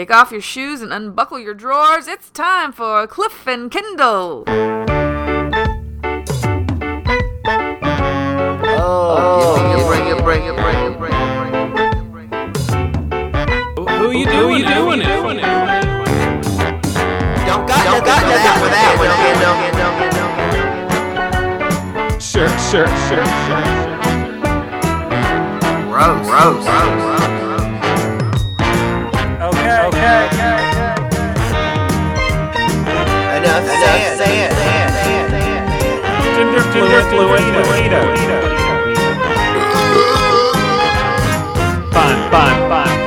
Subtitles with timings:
[0.00, 2.08] Kick off your shoes and unbuckle your drawers.
[2.08, 4.44] It's time for Cliff and Kendall.
[4.46, 4.52] Who
[14.10, 14.38] you doing?
[14.38, 15.02] Who you doing?
[15.02, 15.04] It?
[15.04, 15.42] Doing it?
[17.44, 18.96] Don't got don't got nothing for that
[22.08, 22.16] one.
[22.18, 23.68] Sure, sure, sure, sure.
[25.92, 27.09] Rose, Rose, Rose.
[33.66, 35.70] Sand, sand, sand, sand,
[36.34, 37.42] Gender fluid, fluid,
[41.92, 43.00] fine, fine, fine.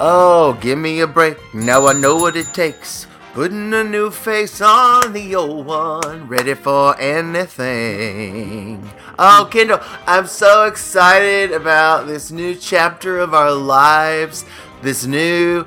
[0.00, 1.36] Oh, give me a break.
[1.54, 3.06] Now I know what it takes.
[3.34, 8.90] Putting a new face on the old one, ready for anything.
[9.18, 14.46] Oh, Kendall, I'm so excited about this new chapter of our lives,
[14.80, 15.66] this new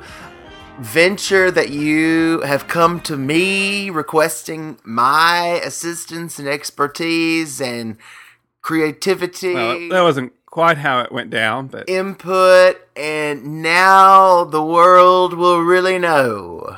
[0.80, 7.98] venture that you have come to me requesting my assistance and expertise and
[8.62, 9.54] creativity.
[9.54, 15.62] Well, that wasn't quite how it went down, but input, and now the world will
[15.62, 16.78] really know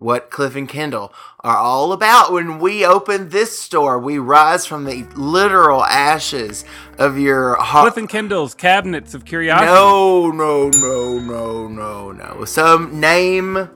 [0.00, 2.32] what Cliff and Kendall are all about.
[2.32, 6.64] When we open this store, we rise from the literal ashes
[6.98, 7.84] of your heart.
[7.84, 9.66] Cliff and Kendall's cabinets of curiosity.
[9.66, 12.44] No, no, no, no, no, no.
[12.46, 13.68] Some name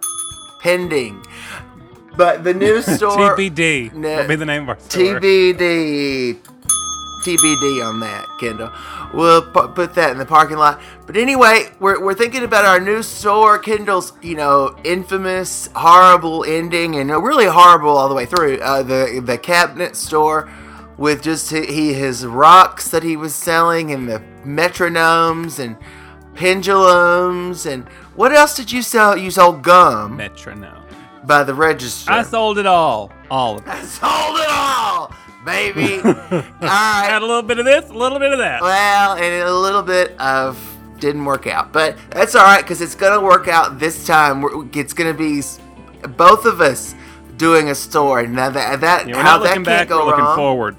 [0.61, 1.25] pending.
[2.17, 3.37] But the new store.
[3.37, 4.17] TBD No.
[4.19, 5.21] will be the name of our store.
[5.21, 6.39] TBD.
[7.25, 8.71] TBD on that, Kendall.
[9.13, 10.81] We'll pu- put that in the parking lot.
[11.07, 16.97] But anyway, we're, we're thinking about our new store, Kendall's, you know, infamous, horrible ending,
[16.97, 18.59] and really horrible all the way through.
[18.59, 20.51] Uh, the the cabinet store
[20.97, 25.77] with just he, he his rocks that he was selling, and the metronomes and
[26.35, 29.17] pendulums, and what else did you sell?
[29.17, 30.85] You sold gum Metronome.
[31.25, 32.11] by the register.
[32.13, 33.11] I sold it all.
[33.31, 33.69] All of it.
[33.73, 35.13] I sold it all,
[35.45, 36.01] baby.
[36.05, 37.07] all right.
[37.09, 38.63] Had a little bit of this, a little bit of that.
[38.63, 40.59] Well, and a little bit of
[41.01, 44.41] didn't work out, but that's all right because it's gonna work out this time.
[44.43, 45.43] We're- It's gonna be
[46.17, 46.95] both of us
[47.37, 48.27] doing a story.
[48.27, 50.37] Now that that Yeah, we're how not that looking can't back, go we're looking wrong.
[50.37, 50.77] forward.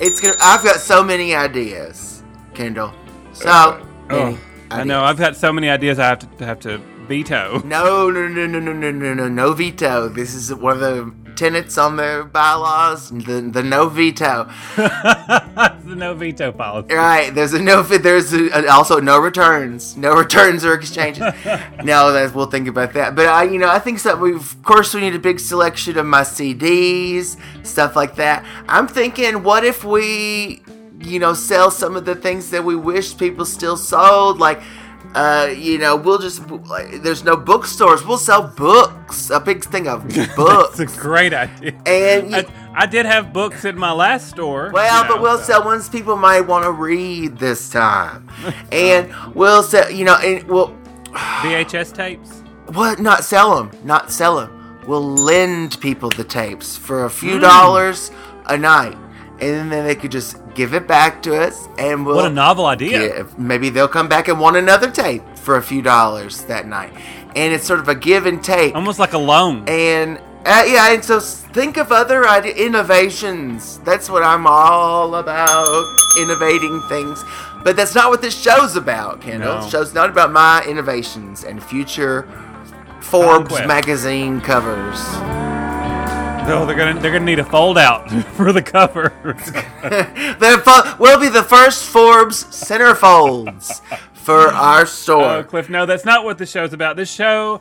[0.00, 0.34] It's gonna.
[0.40, 2.22] I've got so many ideas,
[2.54, 2.92] Kendall.
[3.32, 4.38] So oh, many Oh,
[4.70, 5.02] I know.
[5.04, 7.62] I've got so many ideas I have to have to veto.
[7.64, 10.08] No, no, no, no, no, no, no, no, no veto.
[10.08, 13.10] This is one of the tenets on their bylaws.
[13.10, 14.50] The the no veto.
[15.88, 16.94] The no veto policy.
[16.94, 17.34] Right.
[17.34, 17.82] There's a no.
[17.82, 19.96] There's a, also no returns.
[19.96, 21.22] No returns or exchanges.
[21.82, 23.16] no, that we'll think about that.
[23.16, 25.96] But I, you know, I think that we, of course, we need a big selection
[25.96, 28.44] of my CDs, stuff like that.
[28.68, 30.62] I'm thinking, what if we,
[31.00, 34.60] you know, sell some of the things that we wish people still sold, like.
[35.14, 38.04] Uh, you know, we'll just like, there's no bookstores.
[38.04, 40.78] We'll sell books, a big thing of books.
[40.78, 41.72] It's a great idea.
[41.86, 42.46] And you- I,
[42.82, 44.70] I did have books in my last store.
[44.72, 48.28] Well, you but we'll so- sell ones people might want to read this time,
[48.72, 49.90] and we'll sell.
[49.90, 50.68] You know, and we'll
[51.12, 52.42] VHS tapes.
[52.74, 53.00] what?
[53.00, 53.70] Not sell them.
[53.84, 54.54] Not sell them.
[54.86, 58.10] We'll lend people the tapes for a few dollars
[58.46, 58.96] a night,
[59.40, 62.66] and then they could just give it back to us, and we'll What a novel
[62.66, 62.98] idea.
[62.98, 66.92] give- Maybe they'll come back and want another tape for a few dollars that night,
[67.36, 68.74] and it's sort of a give and take.
[68.74, 69.64] Almost like a loan.
[69.68, 73.78] And uh, yeah, and so think of other idea- innovations.
[73.84, 75.84] That's what I'm all about,
[76.20, 77.24] innovating things.
[77.64, 79.56] But that's not what this show's about, Kendall.
[79.56, 79.60] No.
[79.62, 82.26] The show's not about my innovations and future
[83.00, 83.66] Forbes Conquest.
[83.66, 84.98] magazine covers.
[86.48, 89.12] No, they're gonna they're gonna need a fold out for the cover.
[89.22, 95.24] the fo- we'll be the first Forbes centerfolds for our store.
[95.24, 96.96] oh, Cliff, no, that's not what the show's about.
[96.96, 97.60] This show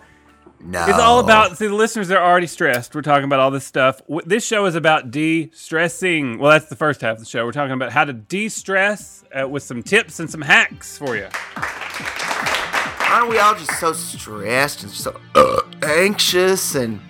[0.62, 1.58] no, is all about.
[1.58, 2.96] See, the listeners are already stressed.
[2.96, 4.02] We're talking about all this stuff.
[4.26, 6.40] This show is about de-stressing.
[6.40, 7.44] Well, that's the first half of the show.
[7.44, 11.28] We're talking about how to de-stress uh, with some tips and some hacks for you.
[13.02, 17.02] aren't we all just so stressed and so uh, anxious and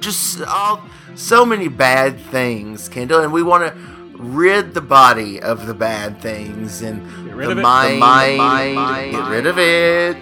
[0.00, 0.82] just all
[1.14, 3.20] so many bad things, Kendall?
[3.22, 3.78] And we want to
[4.18, 7.54] rid the body of the bad things and the, it.
[7.56, 10.16] mind, The mind, get rid of it.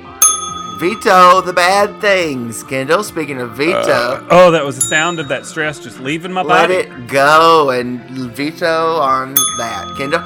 [0.81, 3.05] Veto the bad things, Kendall.
[3.05, 6.69] Speaking of veto, Oh, that was the sound of that stress just leaving my let
[6.69, 6.75] body.
[6.75, 8.01] Let it go and
[8.35, 10.21] veto on that, Kendall.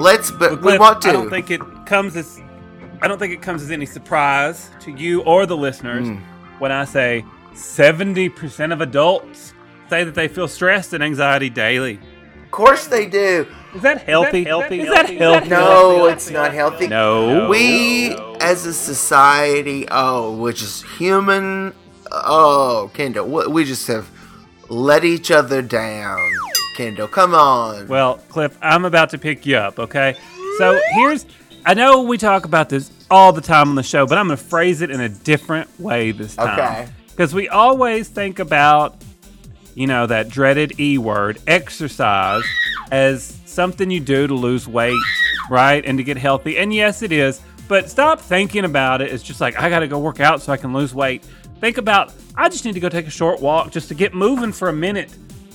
[0.00, 1.08] Let's, but But we want to.
[1.08, 2.40] I don't think it comes as
[3.02, 6.16] I don't think it comes as any surprise to you or the listeners Hmm.
[6.60, 7.24] when I say
[7.54, 9.52] 70% of adults
[9.88, 11.98] say that they feel stressed and anxiety daily.
[12.44, 13.46] of course they do.
[13.74, 14.44] Is that healthy?
[14.44, 14.80] healthy?
[14.80, 15.16] Is that Healthy?
[15.18, 15.48] healthy?
[15.50, 16.88] No, it's not healthy.
[16.88, 17.48] No.
[17.48, 21.74] We as a society, oh, which is human,
[22.10, 24.08] oh, Kendall, we we just have
[24.70, 26.18] let each other down.
[26.76, 27.88] Kendall, come on.
[27.88, 30.16] Well, Cliff, I'm about to pick you up, okay?
[30.58, 31.26] So here's
[31.66, 34.38] I know we talk about this all the time on the show, but I'm going
[34.38, 36.58] to phrase it in a different way this time.
[36.58, 36.88] Okay.
[37.18, 39.02] Because we always think about,
[39.74, 42.44] you know, that dreaded E word, exercise,
[42.92, 45.02] as something you do to lose weight,
[45.50, 45.84] right?
[45.84, 46.58] And to get healthy.
[46.58, 47.40] And yes, it is.
[47.66, 49.12] But stop thinking about it.
[49.12, 51.24] It's just like, I got to go work out so I can lose weight.
[51.58, 54.52] Think about, I just need to go take a short walk just to get moving
[54.52, 55.12] for a minute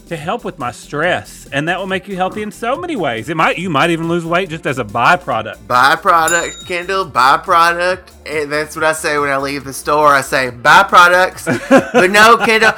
[0.08, 1.48] to help with my stress.
[1.52, 3.30] And that will make you healthy in so many ways.
[3.30, 5.58] It might, you might even lose weight just as a byproduct.
[5.66, 8.12] byproduct, Kendall, byproduct.
[8.26, 10.08] And that's what I say when I leave the store.
[10.08, 11.46] I say byproducts.
[11.94, 12.74] but no, Kendall,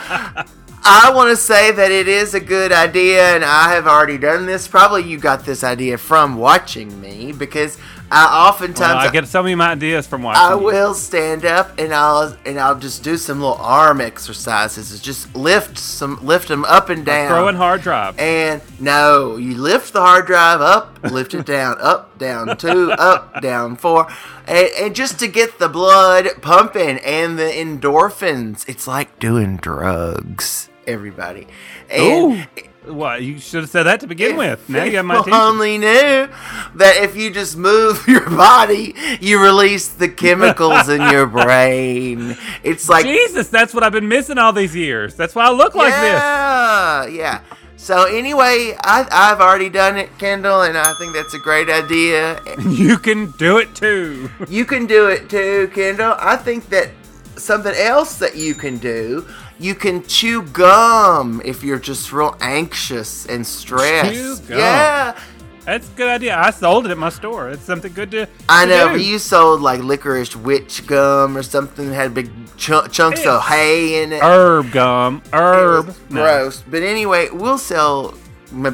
[0.87, 4.45] I want to say that it is a good idea, and I have already done
[4.45, 4.67] this.
[4.67, 7.79] Probably you got this idea from watching me because
[8.11, 10.41] I oftentimes Well, I get so many ideas from watching.
[10.41, 14.99] I will stand up and I'll and I'll just do some little arm exercises.
[14.99, 17.29] Just lift some lift them up and down.
[17.29, 18.19] Throwing hard drive.
[18.19, 23.41] And no, you lift the hard drive up, lift it down, up, down, two, up,
[23.41, 24.07] down, four,
[24.47, 28.67] and, and just to get the blood pumping and the endorphins.
[28.69, 31.47] It's like doing drugs, everybody.
[31.89, 32.43] And Ooh.
[32.87, 34.67] What you should have said that to begin with.
[34.69, 35.41] Now you have my if attention.
[35.41, 36.27] only knew
[36.75, 42.37] that if you just move your body, you release the chemicals in your brain.
[42.63, 45.15] It's like Jesus, that's what I've been missing all these years.
[45.15, 46.21] That's why I look like this.
[46.21, 47.41] yeah, yeah.
[47.77, 52.39] So anyway, I, I've already done it, Kendall, and I think that's a great idea.
[52.65, 54.29] You can do it too.
[54.49, 56.15] You can do it too, Kendall.
[56.19, 56.89] I think that
[57.37, 59.27] something else that you can do,
[59.59, 64.13] you can chew gum if you're just real anxious and stressed.
[64.13, 64.57] Chew gum.
[64.59, 65.19] Yeah.
[65.65, 66.37] That's a good idea.
[66.37, 67.49] I sold it at my store.
[67.49, 68.27] It's something good to.
[68.47, 68.93] I to know, do.
[68.93, 73.41] but you sold like licorice witch gum or something that had big chunk chunks of
[73.41, 74.21] hay in it.
[74.21, 75.23] herb gum.
[75.33, 75.87] Herb.
[76.11, 76.21] No.
[76.21, 76.63] Gross.
[76.69, 78.13] But anyway, we'll sell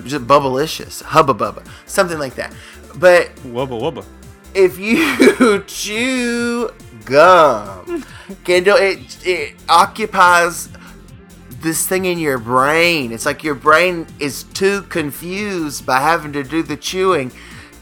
[0.04, 2.54] just Bubblicious, Hubba Bubba, something like that.
[2.96, 4.06] But Wubba wubba.
[4.54, 6.72] if you chew
[7.06, 8.06] gum,
[8.44, 10.70] Kendall, it it occupies
[11.62, 13.12] this thing in your brain.
[13.12, 17.32] It's like your brain is too confused by having to do the chewing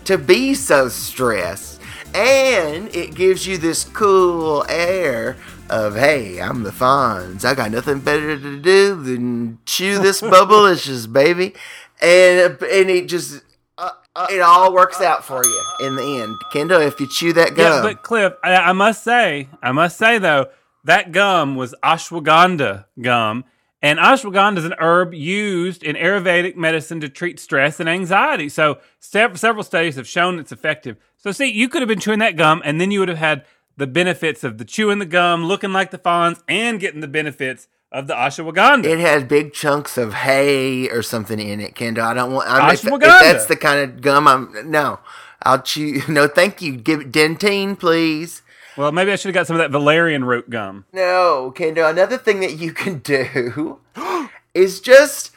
[0.06, 1.80] to be so stressed.
[2.14, 5.38] And it gives you this cool air
[5.70, 7.46] of, hey, I'm the Fonz.
[7.46, 11.54] I got nothing better to do than chew this bubblicious, baby.
[12.02, 13.44] And, and it just,
[13.80, 16.36] uh, it all works out for you in the end.
[16.52, 17.66] Kendall, if you chew that gum.
[17.66, 20.48] Yeah, but Cliff, I, I must say, I must say though,
[20.84, 23.46] that gum was ashwagandha gum,
[23.82, 28.50] and ashwagandha is an herb used in Ayurvedic medicine to treat stress and anxiety.
[28.50, 30.98] So sev- several studies have shown it's effective.
[31.18, 33.46] So see, you could have been chewing that gum, and then you would have had
[33.78, 37.68] the benefits of the chewing the gum, looking like the Fonz, and getting the benefits
[37.92, 38.86] of the ashwagandha.
[38.86, 42.06] It had big chunks of hay or something in it, Kendall.
[42.06, 42.50] I don't want.
[42.50, 43.00] I'm, if, if Ashwagandha.
[43.22, 44.70] that's the kind of gum I'm.
[44.72, 45.00] No,
[45.44, 46.02] I'll chew.
[46.08, 46.76] No, thank you.
[46.78, 48.42] Give it Dentyne, please.
[48.78, 50.86] well, maybe I should have got some of that valerian root gum.
[50.94, 51.88] No, Kendall.
[51.88, 53.80] Another thing that you can do
[54.54, 55.32] is just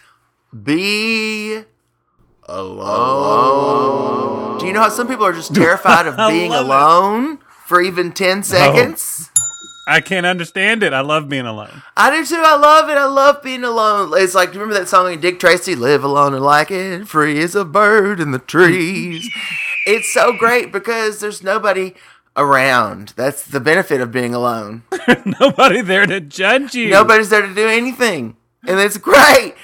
[0.62, 1.62] be
[3.22, 4.58] alone.
[4.58, 6.68] Do you know how some people are just terrified of being love it.
[6.68, 9.30] alone for even ten seconds?
[9.86, 10.92] I can't understand it.
[10.92, 11.82] I love being alone.
[11.96, 12.40] I do too.
[12.44, 12.96] I love it.
[12.96, 14.12] I love being alone.
[14.14, 17.08] It's like, do you remember that song in Dick Tracy, Live Alone and Like It,
[17.08, 19.28] Free as a Bird in the Trees?
[19.86, 21.94] it's so great because there's nobody
[22.36, 23.12] around.
[23.16, 24.84] That's the benefit of being alone.
[25.40, 26.88] Nobody there to judge you.
[26.90, 28.36] Nobody's there to do anything.
[28.66, 29.54] And it's great.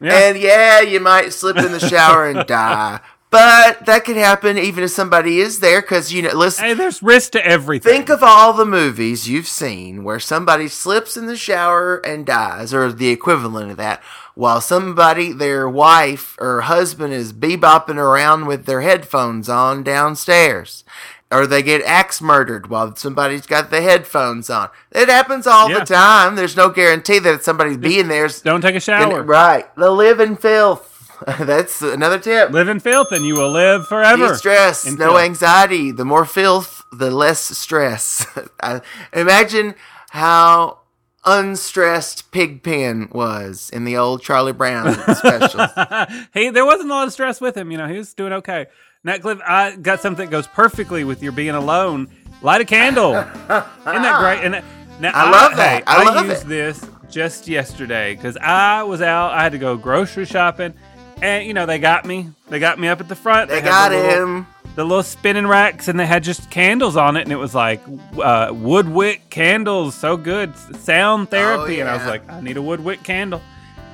[0.00, 0.18] Yeah.
[0.18, 3.00] And yeah, you might slip in the shower and die.
[3.30, 6.64] But that could happen even if somebody is there because, you know, listen.
[6.64, 7.92] Hey, there's risk to everything.
[7.92, 12.72] Think of all the movies you've seen where somebody slips in the shower and dies,
[12.72, 14.02] or the equivalent of that,
[14.34, 20.84] while somebody, their wife or husband, is bebopping around with their headphones on downstairs.
[21.30, 24.70] Or they get axe murdered while somebody's got the headphones on.
[24.90, 25.80] It happens all Yeah.
[25.80, 26.36] the time.
[26.36, 29.22] There's no guarantee that somebody's being there's Don't take a shower.
[29.22, 29.66] right.
[29.76, 30.94] The living filth.
[31.40, 32.50] That's another tip.
[32.50, 34.28] Live in filth and you will live forever.
[34.28, 35.20] De-stress, in no filth.
[35.22, 35.90] anxiety.
[35.90, 38.26] The more filth, the less stress.
[38.60, 38.80] Uh,
[39.12, 39.74] imagine
[40.10, 40.78] how
[41.24, 45.60] unstressed Pigpen was in the old Charlie Brown special.
[46.32, 47.70] Hey, there wasn't a lot of stress with him.
[47.70, 48.66] You know, he was doing okay.
[49.04, 52.08] Now, Cliff, I got something that goes perfectly with your being alone.
[52.42, 53.14] Light a candle.
[53.14, 54.44] Isn't that great?
[54.44, 54.64] And that-
[55.00, 55.78] now I love that.
[55.78, 56.48] hey, I love used it.
[56.48, 59.30] this just yesterday because I was out.
[59.32, 60.74] I had to go grocery shopping,
[61.22, 62.30] and you know they got me.
[62.48, 63.48] They got me up at the front.
[63.50, 64.46] They had got the little- him.
[64.76, 67.80] the little spinning racks, and they had just candles on it, and it was like
[68.22, 71.80] uh, wood wick candles, so good, sound therapy.
[71.80, 73.40] And I was like, I need a wood wick candle,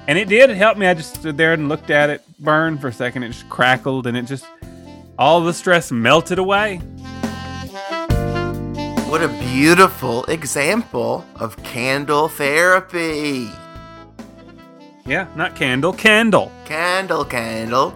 [0.07, 0.51] and it did.
[0.51, 0.87] It helped me.
[0.87, 3.23] I just stood there and looked at it burn for a second.
[3.23, 4.47] It just crackled, and it just
[5.19, 6.81] all the stress melted away.
[9.09, 13.49] What a beautiful example of candle therapy.
[15.07, 16.51] Yeah, not candle, candle.
[16.65, 17.95] Candle, candle.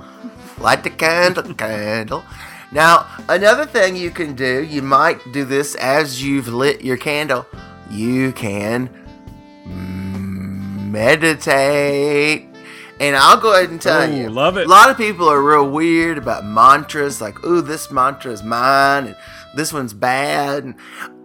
[0.58, 2.22] Light the candle, candle.
[2.70, 7.46] Now, another thing you can do, you might do this as you've lit your candle.
[7.90, 8.90] You can
[10.92, 12.46] meditate.
[13.00, 14.28] And I'll go ahead and tell Ooh, you.
[14.28, 14.66] love it.
[14.66, 19.06] A lot of people are real weird about mantras, like, ooh, this mantra is mine
[19.06, 19.16] and
[19.54, 20.64] this one's bad.
[20.64, 20.74] And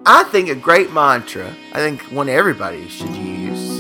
[0.06, 3.73] I think a great mantra, I think one everybody should use.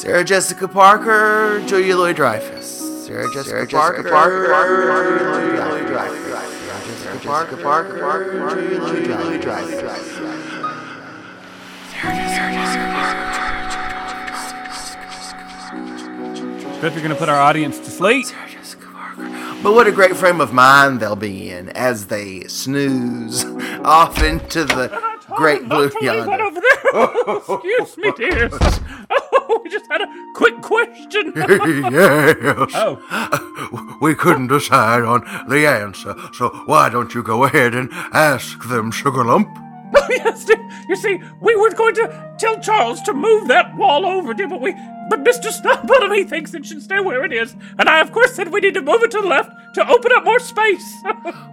[0.00, 3.06] Sarah Jessica Parker, Julia Louis Dreyfus.
[3.06, 7.02] Sarah Jessica Parker, Julia Louis Dreyfus.
[7.02, 10.20] Sarah Jessica Parker, Parker, Julia Louis Dreyfus.
[16.82, 19.28] If you're gonna put our audience to sleep, Sarah Jessica Parker.
[19.62, 23.44] But what a great frame of mind they'll be in as they snooze
[23.84, 24.88] off into the
[25.36, 26.44] great blue Not to leave that yonder.
[26.44, 27.56] over there.
[27.56, 28.80] Excuse me, dears.
[29.90, 31.32] Had a quick question.
[31.36, 32.70] yes.
[32.74, 38.68] oh, We couldn't decide on the answer, so why don't you go ahead and ask
[38.68, 39.48] them, Sugar Lump?
[39.92, 40.46] Oh, yes.
[40.88, 44.60] You see, we were going to tell Charles to move that wall over, dear, but
[44.60, 44.72] we,
[45.08, 45.50] but Mr.
[45.50, 48.60] Snowbottom, he thinks it should stay where it is, and I, of course, said we
[48.60, 50.94] need to move it to the left to open up more space.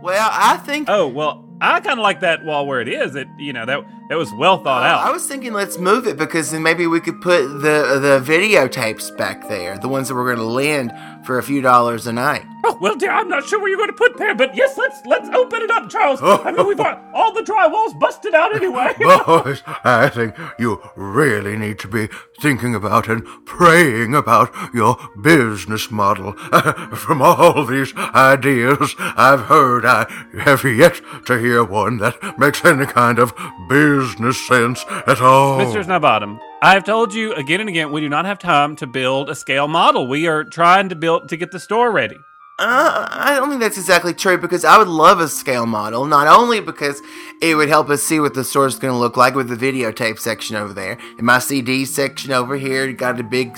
[0.03, 3.15] Well, I think oh well, I kind of like that wall where it is.
[3.15, 5.07] It, you know, that that was well thought uh, out.
[5.07, 9.15] I was thinking let's move it because then maybe we could put the the videotapes
[9.17, 10.91] back there, the ones that we're going to lend
[11.27, 12.45] for a few dollars a night.
[12.63, 15.05] Oh well, dear, I'm not sure where you're going to put there, but yes, let's
[15.05, 16.19] let's open it up, Charles.
[16.23, 16.41] Oh.
[16.43, 18.93] I mean, we've got all the drywall's busted out anyway.
[18.99, 22.07] Boys, I think you really need to be
[22.39, 26.31] thinking about and praying about your business model.
[26.95, 32.85] From all these ideas I've heard, I have yet to hear one that makes any
[32.85, 33.33] kind of
[33.67, 35.59] business sense at all.
[35.59, 35.83] Mr.
[35.83, 39.29] Snowbottom, I have told you again and again, we do not have time to build
[39.29, 40.07] a scale model.
[40.07, 42.17] We are trying to build to get the store ready.
[42.57, 46.25] Uh, I don't think that's exactly true because I would love a scale model, not
[46.25, 46.99] only because
[47.43, 50.17] it would help us see what the store's going to look like with the videotape
[50.17, 53.55] section over there, and my CD section over here got a big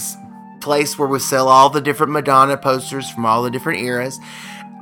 [0.60, 4.20] place where we sell all the different Madonna posters from all the different eras.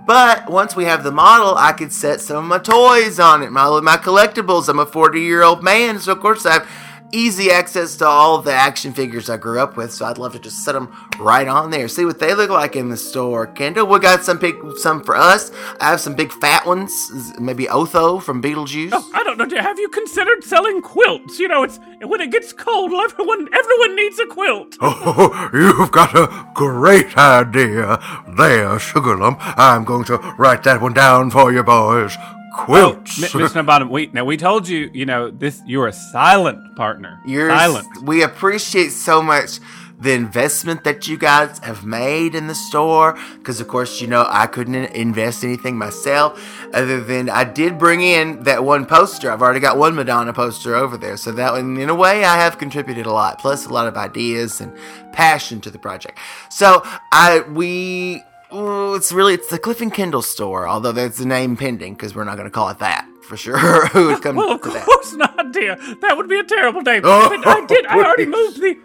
[0.08, 3.52] But once we have the model, I could set some of my toys on it,
[3.52, 4.70] my my collectibles.
[4.70, 6.68] I'm a 40 year old man, so of course I have
[7.12, 9.92] easy access to all the action figures I grew up with.
[9.92, 12.76] So I'd love to just set them right on there, see what they look like
[12.76, 13.48] in the store.
[13.48, 15.52] Kendall, we got some big, some for us.
[15.80, 16.92] I have some big fat ones,
[17.40, 18.90] maybe Otho from Beetlejuice.
[18.94, 19.48] Oh, I don't know.
[19.62, 21.40] Have you considered selling quilts?
[21.40, 24.78] You know, it's when it gets cold, everyone everyone needs a quilt.
[24.82, 28.00] Oh, you've got a great idea
[28.38, 29.40] there, Sugar Lump.
[29.42, 32.16] I'm going to write that one down for you, boys.
[32.58, 33.24] Quilts.
[33.24, 33.50] M- Mr.
[33.50, 37.20] Snowbottom, we now we told you, you know, this you're a silent partner.
[37.26, 37.88] You're silent.
[38.04, 39.60] We appreciate so much
[40.00, 44.28] the investment that you guys have made in the store because of course you know
[44.30, 46.40] i couldn't invest anything myself
[46.72, 50.76] other than i did bring in that one poster i've already got one madonna poster
[50.76, 53.70] over there so that one in a way i have contributed a lot plus a
[53.74, 54.72] lot of ideas and
[55.14, 56.20] passion to the project
[56.52, 58.22] so i we
[58.54, 62.16] ooh, it's really it's the cliff and kendall store although that's the name pending because
[62.16, 64.70] we're not going to call it that for sure who would come Well, of to
[64.70, 65.76] that course not, dear.
[66.02, 67.02] That would be a terrible name.
[67.04, 67.86] Oh, But I did.
[67.90, 68.78] I already moved the.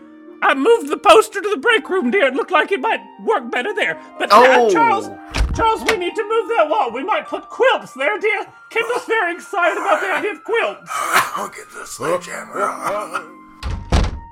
[0.42, 2.26] I moved the poster to the break room, dear.
[2.26, 3.94] It looked like it might work better there.
[4.18, 4.66] But Oh.
[4.66, 5.06] uh, Charles,
[5.54, 6.90] Charles, we need to move that wall.
[6.90, 8.46] We might put quilts there, dear.
[8.70, 10.90] Kendall's very excited about the idea of quilts.
[10.92, 12.58] I'll get the sledgehammer.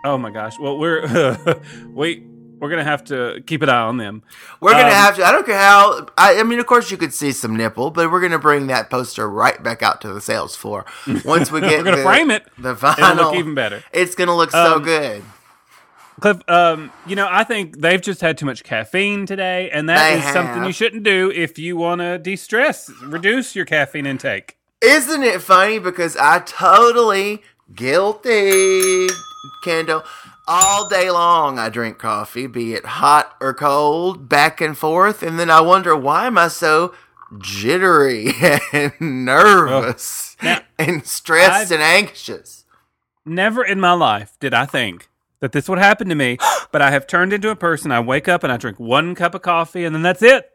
[0.05, 0.59] Oh my gosh.
[0.59, 1.07] Well, we're
[1.89, 2.27] we
[2.61, 4.23] we're gonna have to keep an eye on them.
[4.61, 5.25] We're gonna Um, have to.
[5.25, 6.07] I don't care how.
[6.17, 8.91] I, I mean, of course, you could see some nipple, but we're gonna bring that
[8.91, 10.85] poster right back out to the sales floor
[11.25, 11.79] once we get.
[11.79, 12.47] We're gonna the, frame it.
[12.59, 13.83] The vinyl It'll look even better.
[13.93, 15.23] It's gonna look so Um, good.
[16.21, 20.11] Cliff, um, you know, I think they've just had too much caffeine today, and that
[20.11, 22.91] They is something you shouldn't do if you want to de-stress.
[23.05, 24.59] Reduce your caffeine intake.
[24.83, 25.79] Isn't it funny?
[25.79, 27.43] Because I totally
[27.75, 29.07] guilty,
[29.65, 30.03] Kendall.
[30.53, 35.39] All day long, I drink coffee, be it hot or cold, back and forth, and
[35.39, 36.93] then I wonder why am I so
[37.39, 38.33] jittery
[38.73, 42.65] and nervous Now, and stressed I've- and anxious.
[43.25, 46.37] Never in my life did I think that this would happen to me,
[46.73, 47.93] but I have turned into a person.
[47.93, 50.51] I wake up and I drink one cup of coffee, and then that's it.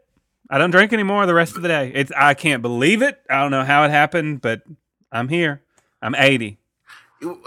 [0.50, 1.90] I don't drink anymore the rest of the day.
[1.94, 3.18] It's I can't believe it.
[3.30, 4.60] I don't know how it happened, but
[5.10, 5.62] I'm here.
[6.02, 6.58] I'm 80.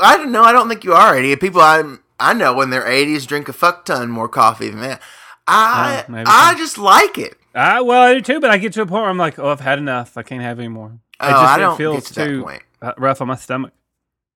[0.02, 0.42] I don't know.
[0.44, 1.36] I don't think you are 80.
[1.36, 5.02] People I I know when they're 80s drink a fuck ton more coffee than that.
[5.48, 7.36] I maybe I just like it.
[7.56, 9.50] I well, I do too, but I get to a point where I'm like, oh,
[9.50, 10.18] I've had enough.
[10.18, 11.00] I can't have any more.
[11.20, 12.64] Oh, I don't get to that too point.
[12.82, 13.74] uh, rough on my stomach.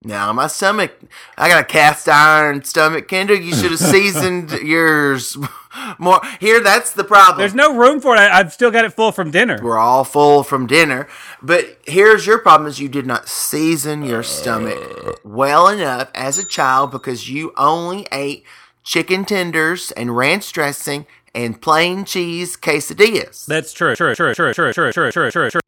[0.04, 0.92] Now my stomach,
[1.38, 3.08] I got a cast iron stomach.
[3.08, 5.38] Kendall, you should have seasoned yours
[5.98, 6.20] more.
[6.40, 7.38] Here, that's the problem.
[7.40, 8.20] There's no room for it.
[8.20, 9.60] I, I've still got it full from dinner.
[9.62, 11.08] We're all full from dinner,
[11.42, 16.46] but here's your problem: is you did not season your stomach well enough as a
[16.46, 18.44] child because you only ate
[18.84, 23.46] chicken tenders and ranch dressing and plain cheese quesadillas.
[23.46, 23.96] That's true.
[23.96, 24.16] True.
[24.16, 24.34] True.
[24.34, 24.54] True.
[24.54, 24.74] True.
[24.74, 24.92] True.
[24.92, 25.12] True.
[25.12, 25.32] True.
[25.32, 25.50] True.
[25.50, 25.62] True.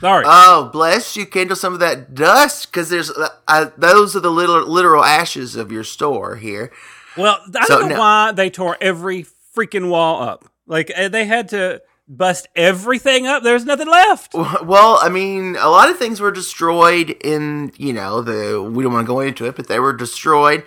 [0.00, 0.24] Sorry.
[0.26, 1.56] Oh, bless you, Kendall.
[1.56, 5.84] Some of that dust, because there's uh, those are the little literal ashes of your
[5.84, 6.72] store here.
[7.16, 9.26] well, I so don't know no- why they tore every
[9.56, 10.44] freaking wall up.
[10.66, 13.42] Like uh, they had to bust everything up.
[13.42, 14.34] There's nothing left.
[14.34, 18.92] Well, I mean, a lot of things were destroyed in, you know, the we don't
[18.92, 20.64] want to go into it, but they were destroyed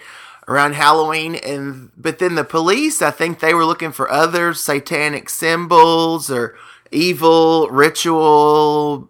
[0.48, 5.30] around Halloween and but then the police, I think they were looking for other satanic
[5.30, 6.56] symbols or
[6.92, 9.08] evil ritual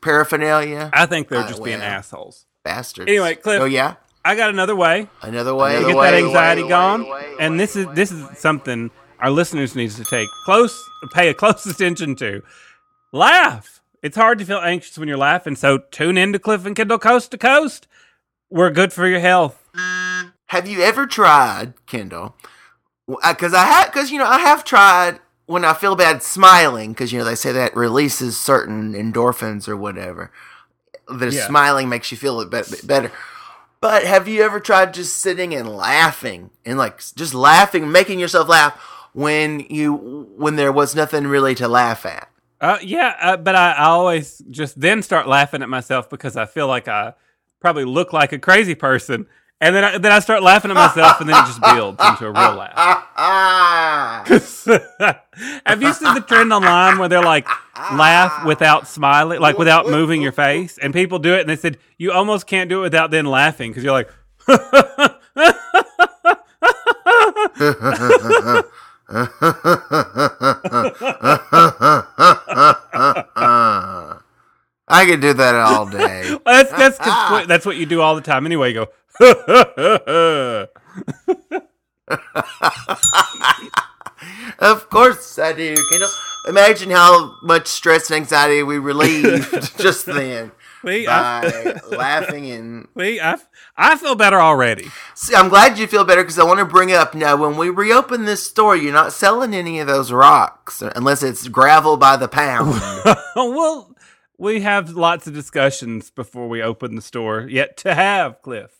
[0.00, 0.90] paraphernalia.
[0.92, 2.46] I think they're Uh, just being assholes.
[2.64, 3.08] Bastards.
[3.08, 3.94] Anyway, Cliff- Oh yeah.
[4.24, 5.08] I got another way.
[5.20, 5.80] Another way.
[5.80, 7.08] to get way, that anxiety way, gone.
[7.08, 10.80] way, and this is this is something our listeners needs to take close,
[11.12, 12.42] pay a close attention to.
[13.12, 13.80] Laugh.
[14.02, 16.98] It's hard to feel anxious when you're laughing, so tune in to Cliff and Kendall
[16.98, 17.86] Coast to Coast.
[18.50, 19.58] We're good for your health.
[20.46, 22.36] Have you ever tried, Kendall?
[23.06, 27.12] Because I have, because you know, I have tried when I feel bad smiling, because
[27.12, 30.30] you know they say that releases certain endorphins or whatever.
[31.08, 31.46] The Yeah.
[31.46, 33.12] smiling makes you feel a bit, bit better.
[33.80, 38.48] But have you ever tried just sitting and laughing and like just laughing, making yourself
[38.48, 38.74] laugh
[39.12, 42.28] when you when there was nothing really to laugh at?
[42.60, 46.46] Uh, yeah, uh, but I, I always just then start laughing at myself because I
[46.46, 47.14] feel like I
[47.58, 49.26] probably look like a crazy person,
[49.62, 52.26] and then I, then I start laughing at myself, and then it just builds into
[52.26, 52.74] a real laugh.
[55.64, 57.46] Have you seen the trend online where they're like
[57.92, 61.78] laugh without smiling, like without moving your face, and people do it, and they said
[61.96, 64.10] you almost can't do it without then laughing because you're like,
[74.92, 76.36] I could do that all day.
[76.46, 76.98] that's that's
[77.46, 78.72] that's what you do all the time anyway.
[78.72, 78.88] You go.
[84.58, 86.08] Of course I do, Kendall.
[86.46, 90.52] Imagine how much stress and anxiety we relieved just then
[90.84, 92.88] See, I, by laughing and.
[92.96, 93.38] see, I,
[93.76, 94.88] I feel better already.
[95.14, 97.70] See, I'm glad you feel better because I want to bring up now when we
[97.70, 102.28] reopen this store, you're not selling any of those rocks unless it's gravel by the
[102.28, 102.80] pound.
[103.36, 103.91] well,
[104.38, 108.70] we have lots of discussions before we open the store yet to have, Cliff.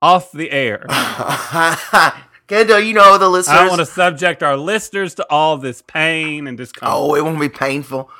[0.00, 0.86] Off the air.
[2.46, 3.56] Kendall, you know the listeners.
[3.56, 6.94] I don't want to subject our listeners to all this pain and discomfort.
[6.96, 8.10] Oh, it won't be painful.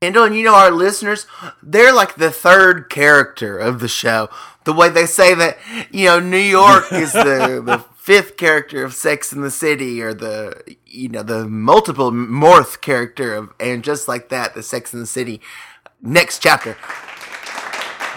[0.00, 1.26] Kendall, and you know our listeners,
[1.62, 4.28] they're like the third character of the show.
[4.64, 5.58] The way they say that,
[5.90, 10.14] you know, New York is the, the fifth character of Sex in the City, or
[10.14, 15.00] the, you know, the multiple morph character of, and just like that, the Sex in
[15.00, 15.40] the City
[16.02, 16.76] next chapter.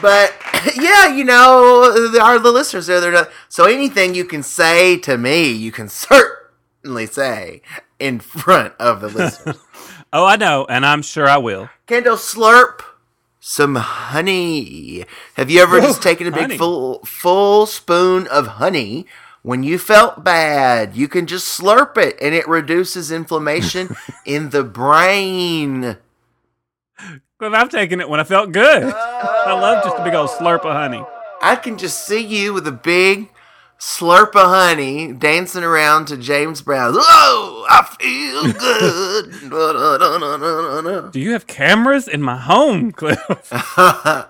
[0.02, 0.36] But
[0.76, 3.00] yeah, you know, there are the listeners there.
[3.00, 7.62] They're not, so anything you can say to me, you can certainly say
[8.00, 9.58] in front of the listeners.
[10.14, 11.68] Oh, I know, and I'm sure I will.
[11.88, 12.80] Kendall, slurp
[13.42, 15.04] some honey.
[15.34, 16.58] Have you ever just taken a big honey.
[16.58, 19.08] full full spoon of honey
[19.42, 20.96] when you felt bad?
[20.96, 23.94] You can just slurp it, and it reduces inflammation
[24.26, 25.98] in the brain.
[27.38, 28.84] But I've taken it when I felt good.
[28.84, 31.04] I love just a big old slurp of honey.
[31.42, 33.30] I can just see you with a big
[33.78, 36.94] slurp of honey dancing around to James Brown.
[36.96, 39.52] Oh, I feel good.
[41.12, 43.20] Do you have cameras in my home, Cliff?
[43.52, 44.28] I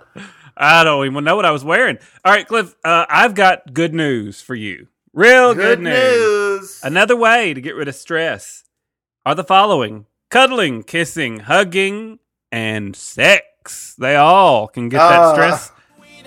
[0.84, 2.00] don't even know what I was wearing.
[2.24, 4.88] All right, Cliff, uh, I've got good news for you.
[5.14, 6.60] Real good, Good news.
[6.62, 6.80] news.
[6.84, 8.64] Another way to get rid of stress
[9.26, 12.18] are the following cuddling, kissing, hugging,
[12.56, 13.96] and sex.
[14.00, 15.34] They all can get that Ah.
[15.34, 15.72] stress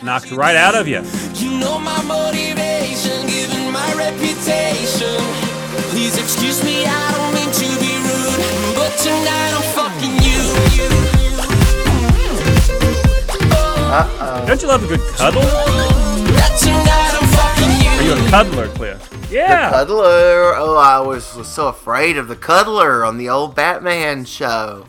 [0.02, 1.00] knocked right out of you.
[1.34, 5.16] You know my motivation, given my reputation.
[5.90, 10.42] Please excuse me, I don't mean to be rude, but tonight I'm fucking you.
[14.46, 15.42] Don't you love a good cuddle?
[15.42, 18.14] That's tonight I'm fucking you.
[18.14, 19.00] Are you a cuddler, Cliff?
[19.30, 19.70] Yeah.
[19.70, 20.54] Cuddler.
[20.56, 24.84] Oh, I was, was so afraid of the Cuddler on the old Batman show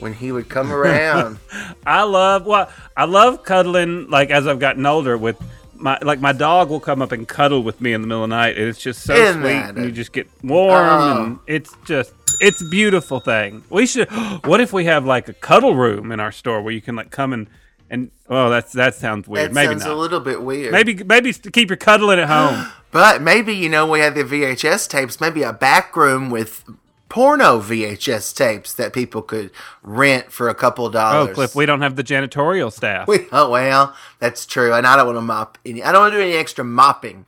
[0.00, 1.38] when he would come around.
[1.86, 4.08] I love well, I love cuddling.
[4.10, 5.36] Like as I've gotten older, with
[5.74, 8.30] my like my dog will come up and cuddle with me in the middle of
[8.30, 11.24] the night, and it's just so Isn't sweet, and you just get warm, Oh.
[11.24, 13.62] and it's just it's a beautiful thing.
[13.70, 14.08] We should.
[14.44, 17.10] What if we have like a cuddle room in our store where you can like
[17.10, 17.46] come and
[17.90, 19.50] and oh, that's that sounds weird.
[19.50, 19.92] that maybe sounds not.
[19.94, 20.72] a little bit weird.
[20.72, 22.70] maybe maybe to keep your cuddling at home.
[22.90, 26.64] But maybe, you know, we have the VHS tapes, maybe a back room with
[27.08, 29.50] porno VHS tapes that people could
[29.82, 31.30] rent for a couple oh, dollars.
[31.30, 31.34] oh.
[31.34, 33.08] Cliff, we don't have the janitorial staff.
[33.08, 34.74] We- oh, well, that's true.
[34.74, 37.26] And I don't want to mop any, I don't want to do any extra mopping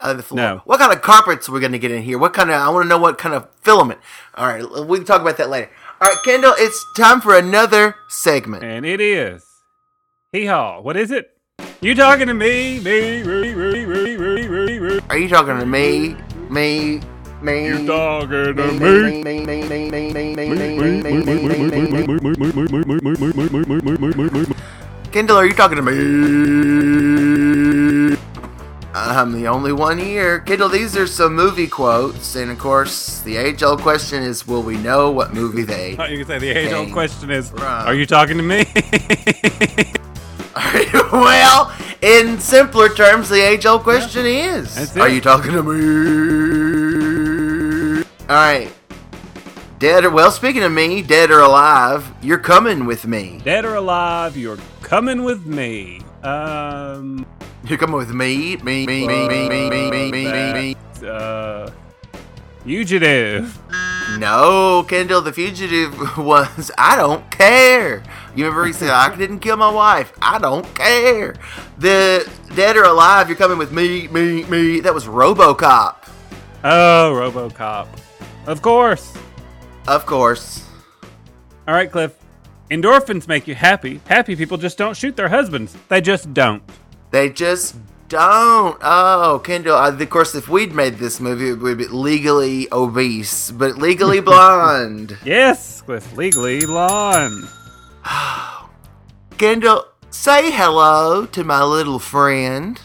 [0.00, 0.36] of the floor.
[0.36, 0.62] No.
[0.64, 2.18] What kind of carpets are we going to get in here?
[2.18, 4.00] What kind of, I want to know what kind of filament.
[4.34, 5.70] All right, we can talk about that later.
[6.00, 8.62] All right, Kendall, it's time for another segment.
[8.62, 9.44] And it is.
[10.32, 10.80] Hee haw.
[10.80, 11.32] What is it?
[11.80, 13.22] You talking to me, me.
[15.08, 16.16] Are you talking to me?
[16.50, 17.00] Me?
[17.46, 18.52] You're talking to
[24.42, 24.46] me.
[25.12, 25.92] Kendall, are you talking to me?
[28.94, 30.40] I'm the only one here.
[30.40, 34.76] Kendall, these are some movie quotes, and of course, the age-old question is: Will we
[34.78, 35.90] know what movie they?
[35.90, 37.62] You can say the age-old question is: from.
[37.62, 38.64] Are you talking to me?
[41.12, 44.56] well, in simpler terms, the age-old question yeah.
[44.56, 46.75] is: Are you talking to me?
[48.28, 48.72] Alright.
[49.78, 53.40] Dead or, well, speaking of me, dead or alive, you're coming with me.
[53.44, 56.00] Dead or alive, you're coming with me.
[56.22, 57.24] Um.
[57.68, 60.76] You're coming with me, me, me, me, me, me, me, me, me, me, me.
[61.06, 61.70] Uh.
[62.64, 63.58] Fugitive.
[64.18, 68.02] No, Kendall, the fugitive was I don't care.
[68.34, 70.12] You remember he said I didn't kill my wife.
[70.20, 71.36] I don't care.
[71.78, 74.80] The dead or alive, you're coming with me, me, me.
[74.80, 76.08] That was RoboCop,
[76.64, 77.86] Oh, Robocop.
[78.46, 79.12] Of course.
[79.88, 80.64] of course.
[81.66, 82.14] All right, Cliff.
[82.70, 84.00] Endorphins make you happy.
[84.08, 85.76] Happy people just don't shoot their husbands.
[85.88, 86.62] They just don't.
[87.10, 87.76] They just
[88.08, 88.76] don't.
[88.82, 89.76] Oh, Kendall.
[89.76, 94.20] Uh, of course, if we'd made this movie, it would be legally obese, but legally
[94.30, 95.16] blonde.
[95.24, 96.16] Yes, Cliff.
[96.16, 97.48] Legally blonde.
[99.38, 102.80] Kendall, say hello to my little friend.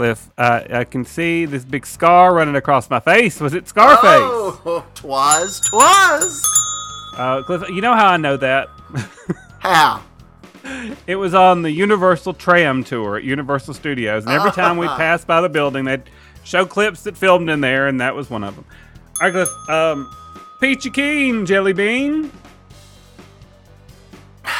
[0.00, 3.38] Cliff, uh, I can see this big scar running across my face.
[3.38, 4.02] Was it Scarface?
[4.02, 6.42] Oh, twas, twas.
[7.18, 8.68] Uh, Cliff, you know how I know that?
[9.58, 10.02] How?
[11.06, 15.26] it was on the Universal Tram tour at Universal Studios, and every time we passed
[15.26, 16.04] by the building, they'd
[16.44, 18.64] show clips that filmed in there, and that was one of them.
[19.20, 20.10] All right, Cliff, um,
[20.62, 22.32] Peachy Keen, Jelly Bean.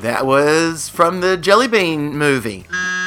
[0.00, 2.66] That was from the Jelly Bean movie.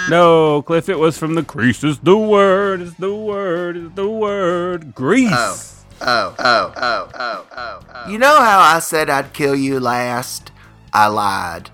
[0.10, 1.84] No, Cliff, it was from the Grease.
[1.84, 4.94] Is the word, is the word, is the word.
[4.96, 5.32] Grease.
[5.32, 5.72] Oh.
[6.02, 8.10] Oh, oh, oh, oh, oh, oh.
[8.10, 10.52] You know how I said I'd kill you last?
[10.92, 11.70] I lied.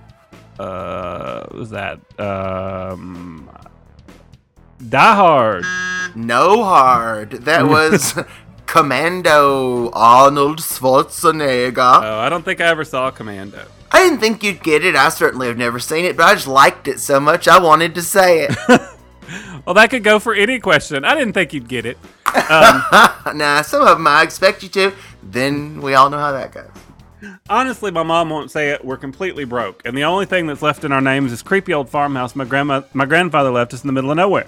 [0.60, 2.00] Uh, what was that?
[2.20, 3.50] Um,
[4.88, 5.66] Die Hard.
[6.16, 7.32] No hard.
[7.32, 8.14] That was
[8.68, 11.78] Commando Arnold Schwarzenegger.
[12.04, 13.66] Oh, I don't think I ever saw Commando.
[13.94, 14.96] I didn't think you'd get it.
[14.96, 17.96] I certainly have never seen it, but I just liked it so much I wanted
[17.96, 18.58] to say it.
[19.66, 21.06] Well, that could go for any question.
[21.06, 21.98] I didn't think you'd get it.
[22.26, 22.84] Um,
[23.38, 24.94] nah, some of them I expect you to.
[25.24, 26.70] Then we all know how that goes.
[27.50, 28.84] Honestly, my mom won't say it.
[28.84, 31.88] We're completely broke, and the only thing that's left in our names is creepy old
[31.88, 34.48] farmhouse my grandma, my grandfather left us in the middle of nowhere.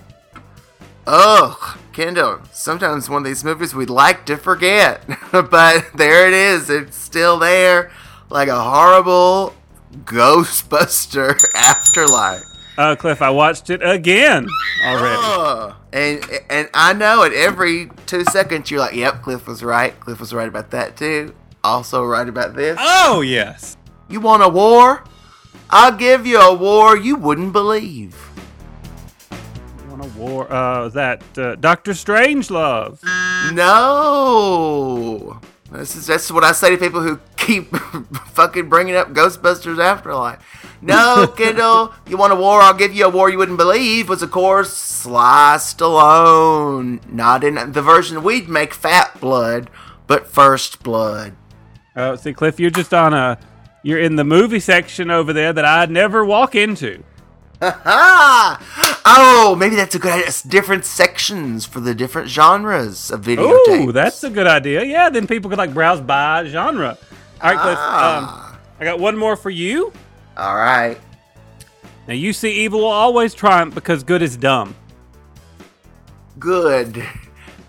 [1.05, 6.71] Ugh, Kendall, sometimes one of these movies we'd like to forget, but there it is.
[6.71, 7.91] It's still there,
[8.29, 9.53] like a horrible
[10.05, 12.43] Ghostbuster afterlife.
[12.77, 14.47] Uh, Cliff, I watched it again
[14.83, 15.75] already.
[15.93, 19.97] And and I know at every two seconds you're like, "Yep, Cliff was right.
[19.99, 21.35] Cliff was right about that too.
[21.63, 22.77] Also right about this.
[22.81, 23.77] Oh yes.
[24.09, 25.03] You want a war?
[25.69, 28.17] I'll give you a war you wouldn't believe."
[29.31, 30.51] You want a war?
[30.51, 33.03] Uh, that uh, Doctor Strangelove?
[33.53, 35.39] No.
[35.73, 37.75] This is that's what I say to people who keep
[38.27, 40.39] fucking bringing up Ghostbusters Afterlife.
[40.83, 42.61] No, Kendall, you want a war?
[42.61, 44.07] I'll give you a war you wouldn't believe.
[44.07, 49.71] Was of course Sly Stallone, not in the version we'd make Fat Blood,
[50.05, 51.35] but First Blood.
[51.95, 53.39] Oh, see, Cliff, you're just on a.
[53.81, 57.03] You're in the movie section over there that I'd never walk into.
[59.05, 60.31] Oh, maybe that's a good idea.
[60.47, 63.51] Different sections for the different genres of video.
[63.51, 64.83] Ooh, that's a good idea.
[64.83, 66.97] Yeah, then people could like browse by genre.
[67.41, 67.77] All right, Cliff.
[67.77, 68.53] Ah.
[68.53, 69.91] Um, I got one more for you.
[70.37, 70.97] all right.
[72.07, 74.75] Now you see evil will always triumph because good is dumb.
[76.39, 77.03] Good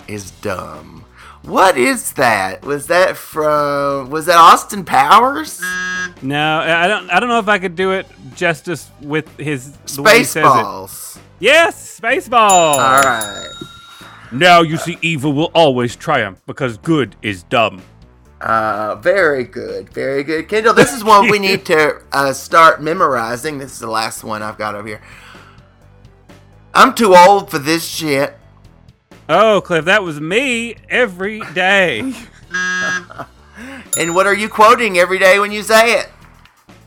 [0.08, 1.04] is dumb.
[1.42, 2.64] What is that?
[2.64, 4.10] Was that from?
[4.10, 5.60] Was that Austin Powers?
[6.22, 7.10] No, I don't.
[7.10, 10.44] I don't know if I could do it justice with his the way he says
[10.44, 10.48] it.
[10.48, 11.18] Spaceballs.
[11.40, 12.40] Yes, Spaceball.
[12.40, 13.48] All right.
[14.32, 17.82] Now you see evil will always triumph because good is dumb.
[18.40, 20.74] Uh, very good, very good, Kendall.
[20.74, 23.58] This is one we need to uh, start memorizing.
[23.58, 25.02] This is the last one I've got over here.
[26.74, 28.36] I'm too old for this shit.
[29.28, 32.12] Oh, Cliff, that was me every day.
[33.98, 36.10] And what are you quoting every day when you say it?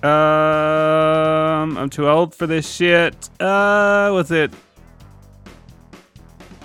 [0.03, 3.29] um, I'm too old for this shit.
[3.39, 4.51] Uh, was it?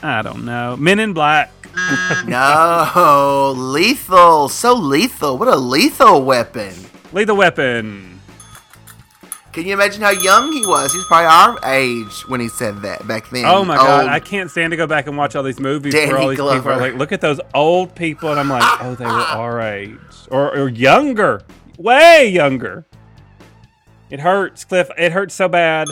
[0.02, 0.76] I don't know.
[0.76, 1.50] Men in Black.
[2.26, 4.48] No, lethal.
[4.50, 5.38] So lethal.
[5.38, 6.74] What a lethal weapon.
[7.12, 8.11] Lethal Weapon.
[9.52, 10.92] Can you imagine how young he was?
[10.92, 13.44] He was probably our age when he said that back then.
[13.44, 16.08] Oh my god, I can't stand to go back and watch all these movies Danny
[16.10, 18.94] where all these people are like, look at those old people, and I'm like, oh,
[18.94, 19.98] they were our age
[20.30, 21.42] or, or younger,
[21.76, 22.86] way younger.
[24.08, 24.90] It hurts, Cliff.
[24.96, 25.86] It hurts so bad.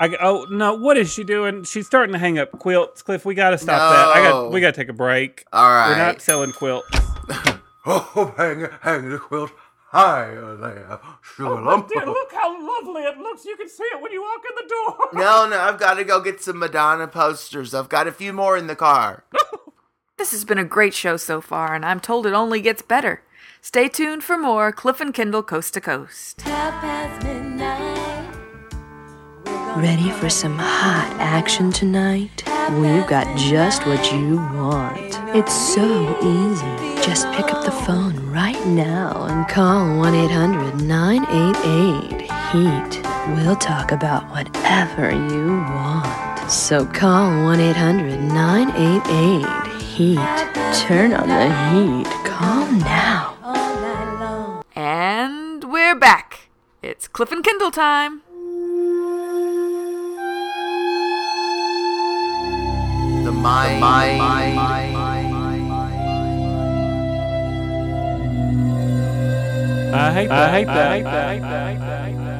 [0.00, 1.64] I go, oh no, what is she doing?
[1.64, 3.24] She's starting to hang up quilts, Cliff.
[3.26, 4.16] We gotta stop that.
[4.16, 4.30] I No.
[4.44, 5.44] got, we gotta take a break.
[5.52, 6.88] All right, We're not selling quilts.
[7.88, 9.52] Oh, hang, hang the quilt
[9.96, 11.90] higher there, oh, sugar lump.
[11.94, 13.44] how lovely it looks.
[13.44, 15.08] You can see it when you walk in the door.
[15.24, 17.74] No, no, I've got to go get some Madonna posters.
[17.74, 19.24] I've got a few more in the car.
[20.18, 23.22] This has been a great show so far, and I'm told it only gets better.
[23.60, 26.42] Stay tuned for more Cliff and Kendall Coast to Coast.
[29.76, 32.42] Ready for some hot action tonight?
[32.80, 35.20] We've got just what you want.
[35.36, 37.02] It's so easy.
[37.02, 43.02] Just pick up the phone right now and call 1 800 988 Heat.
[43.36, 46.50] We'll talk about whatever you want.
[46.50, 50.16] So call 1 800 988 Heat.
[50.86, 52.10] Turn on the heat.
[52.24, 54.62] Call now.
[54.74, 56.48] And we're back.
[56.80, 58.22] It's Cliff and Kendall time.
[63.46, 64.20] The mind.
[69.94, 70.50] I hate that.
[70.50, 70.90] I hate that.
[70.90, 71.28] I hate that.
[71.28, 71.62] I hate that.
[71.62, 72.32] I hate that.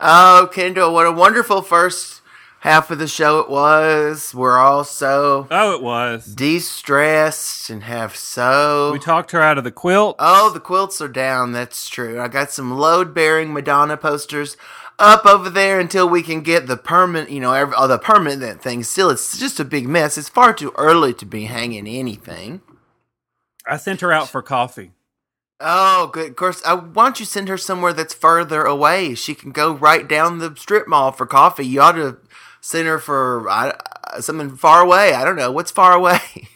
[0.00, 2.20] Oh, Kendall, what a wonderful first
[2.64, 4.34] half of the show it was.
[4.34, 6.24] We're all so Oh, it was.
[6.34, 10.16] de-stressed and have so We talked her out of the quilt.
[10.18, 11.52] Oh, the quilts are down.
[11.52, 12.18] That's true.
[12.18, 14.56] I got some load-bearing Madonna posters
[14.98, 18.62] up over there until we can get the permanent, you know, every, oh, the permanent
[18.62, 18.82] thing.
[18.82, 20.16] Still, it's just a big mess.
[20.16, 22.62] It's far too early to be hanging anything.
[23.66, 24.92] I sent her out for coffee.
[25.60, 26.30] Oh, good.
[26.30, 29.14] Of course, I why don't you send her somewhere that's further away?
[29.14, 31.66] She can go right down the strip mall for coffee.
[31.66, 32.18] You ought to
[32.64, 33.76] send her for I,
[34.14, 35.12] uh, something far away.
[35.12, 36.18] I don't know what's far away.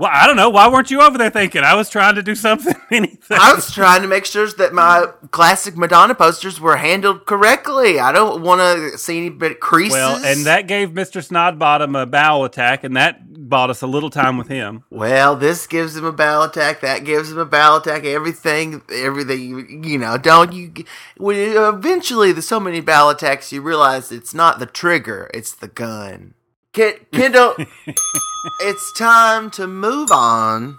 [0.00, 0.48] Well, I don't know.
[0.48, 1.62] Why weren't you over there thinking?
[1.62, 2.74] I was trying to do something.
[2.90, 3.36] Anything.
[3.38, 8.00] I was trying to make sure that my classic Madonna posters were handled correctly.
[8.00, 9.92] I don't want to see any bit creases.
[9.92, 11.22] Well, and that gave Mr.
[11.22, 14.84] Snodbottom a bowel attack, and that bought us a little time with him.
[14.88, 16.80] Well, this gives him a bowel attack.
[16.80, 18.06] That gives him a bowel attack.
[18.06, 19.84] Everything, everything.
[19.84, 20.72] You, know, don't you?
[21.18, 25.68] When eventually, there's so many bowel attacks, you realize it's not the trigger; it's the
[25.68, 26.32] gun.
[26.72, 27.54] Ken, Kendall,
[28.60, 30.78] it's time to move on,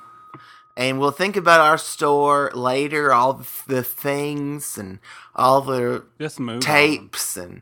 [0.77, 3.13] and we'll think about our store later.
[3.13, 4.99] All the things and
[5.35, 6.55] all the Just move.
[6.55, 6.59] on.
[6.61, 7.61] tapes and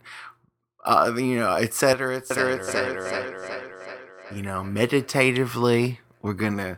[0.85, 4.35] uh, you know, et cetera, et cetera, et cetera, et cetera.
[4.35, 6.77] You know, meditatively, we're gonna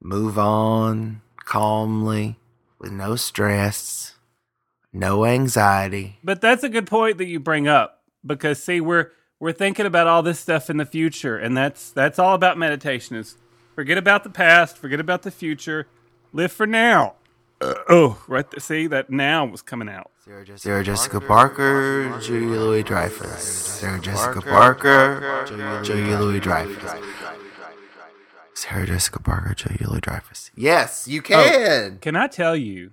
[0.00, 2.38] move on calmly
[2.78, 4.14] with no stress,
[4.92, 6.18] no anxiety.
[6.24, 10.06] But that's a good point that you bring up because see, we're we're thinking about
[10.06, 13.16] all this stuff in the future, and that's that's all about meditation.
[13.16, 13.36] Is
[13.74, 15.86] forget about the past, forget about the future,
[16.32, 17.14] live for now.
[17.60, 18.50] Uh, oh, right.
[18.50, 18.60] There.
[18.60, 20.10] See that now was coming out.
[20.56, 23.42] Sarah Jessica Parker, Julia Louis Dreyfus.
[23.42, 25.44] Sarah Jessica Parker,
[25.82, 26.92] Julia Louis Dreyfus.
[28.54, 30.50] Sarah Jessica Parker, Julia Louis Dreyfus.
[30.54, 31.98] Yes, you oh, can.
[31.98, 32.92] Can I tell you?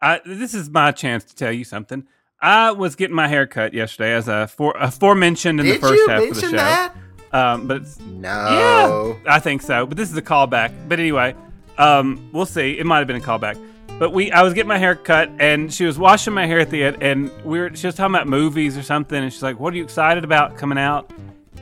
[0.00, 2.06] I this is my chance to tell you something.
[2.42, 6.08] I was getting my hair cut yesterday, as I for, aforementioned in Did the first
[6.08, 6.56] half of the mention show.
[6.56, 6.94] that?
[7.32, 9.18] Um, but No.
[9.24, 9.86] yeah, I think so.
[9.86, 10.72] But this is a callback.
[10.88, 11.34] But anyway,
[11.78, 12.78] um, we'll see.
[12.78, 13.58] It might have been a callback.
[13.98, 16.70] But we, I was getting my hair cut, and she was washing my hair at
[16.70, 19.60] the end, and we were, she was talking about movies or something, and she's like,
[19.60, 21.12] "What are you excited about coming out?"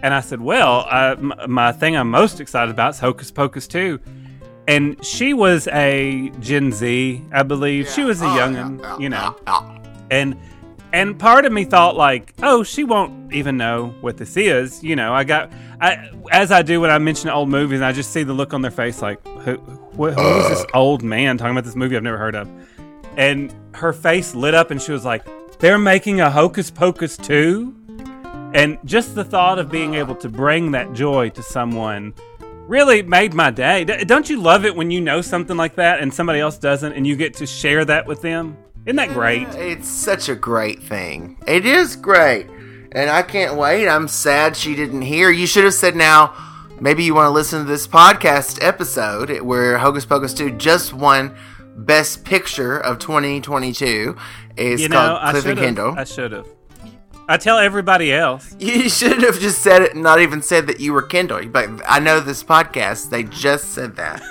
[0.05, 3.67] And I said, "Well, I, m- my thing I'm most excited about is Hocus Pocus
[3.67, 3.99] 2.
[4.69, 7.89] And she was a Gen Z, I believe.
[7.89, 9.35] She was a youngin', you know
[10.11, 10.37] and
[10.93, 14.97] and part of me thought like oh she won't even know what this is you
[14.97, 18.23] know i got i as i do when i mention old movies i just see
[18.23, 21.65] the look on their face like who, who, who is this old man talking about
[21.65, 22.49] this movie i've never heard of?
[23.17, 25.25] And her face lit up and she was like
[25.59, 27.75] they're making a hocus pocus 2
[28.55, 32.15] and just the thought of being able to bring that joy to someone
[32.69, 33.85] really made my day.
[33.85, 37.07] Don't you love it when you know something like that and somebody else doesn't and
[37.07, 38.57] you get to share that with them
[38.89, 41.37] isn't that great It's such a great thing.
[41.47, 42.47] It is great.
[42.93, 43.87] And I can't wait.
[43.87, 45.31] I'm sad she didn't hear.
[45.31, 46.35] You should have said now,
[46.81, 51.37] maybe you want to listen to this podcast episode where Hocus Pocus 2 just won
[51.77, 54.17] Best Picture of 2022.
[54.57, 55.89] It's you called know, I Cliff and should Kendall.
[55.91, 55.99] have.
[55.99, 56.47] I should have.
[57.29, 58.57] I tell everybody else.
[58.59, 61.45] You should have just said it not even said that you were Kendall.
[61.47, 64.23] But I know this podcast, they just said that.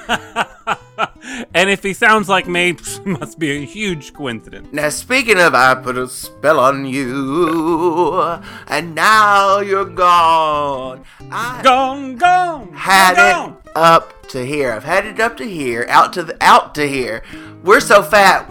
[1.53, 4.69] And if he sounds like me, must be a huge coincidence.
[4.71, 8.21] Now, speaking of, I put a spell on you,
[8.67, 11.03] and now you're gone.
[11.31, 13.57] I Gone, gone, had gone.
[13.65, 14.71] it up to here.
[14.71, 17.23] I've had it up to here, out to the out to here.
[17.63, 18.49] We're so fat,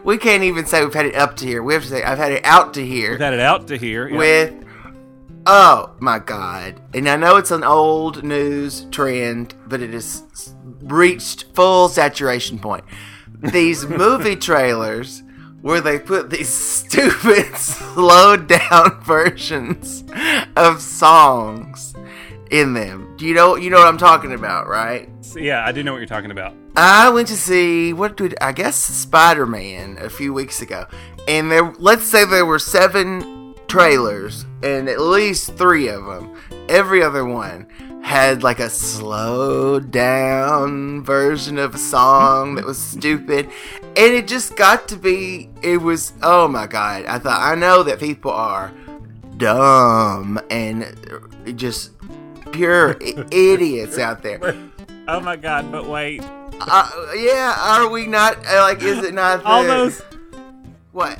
[0.04, 1.62] we can't even say we've had it up to here.
[1.62, 3.78] We have to say I've had it out to here We've had it out to
[3.78, 4.08] here.
[4.08, 4.16] yeah.
[4.18, 4.54] with.
[5.44, 6.80] Oh my god!
[6.94, 10.22] And I know it's an old news trend, but it has
[10.82, 12.84] reached full saturation point.
[13.40, 15.22] These movie trailers
[15.62, 20.04] where they put these stupid slowed down versions
[20.56, 21.94] of songs
[22.50, 23.14] in them.
[23.16, 25.08] Do you know you know what I'm talking about, right?
[25.34, 26.54] yeah, I do know what you're talking about.
[26.76, 30.86] I went to see what did I guess Spider Man a few weeks ago,
[31.26, 36.36] and there let's say there were seven trailers, and at least three of them,
[36.68, 37.66] every other one
[38.02, 43.48] had like a slowed down version of a song that was stupid,
[43.82, 47.04] and it just got to be it was oh my god!
[47.06, 48.72] I thought I know that people are
[49.36, 50.94] dumb and
[51.56, 51.90] just
[52.52, 52.96] pure
[53.30, 54.40] idiots out there.
[55.08, 55.70] Oh my god!
[55.72, 56.22] But wait,
[56.60, 58.36] Uh, yeah, are we not?
[58.46, 59.42] uh, Like, is it not?
[59.42, 60.00] The, all those,
[60.92, 61.18] what?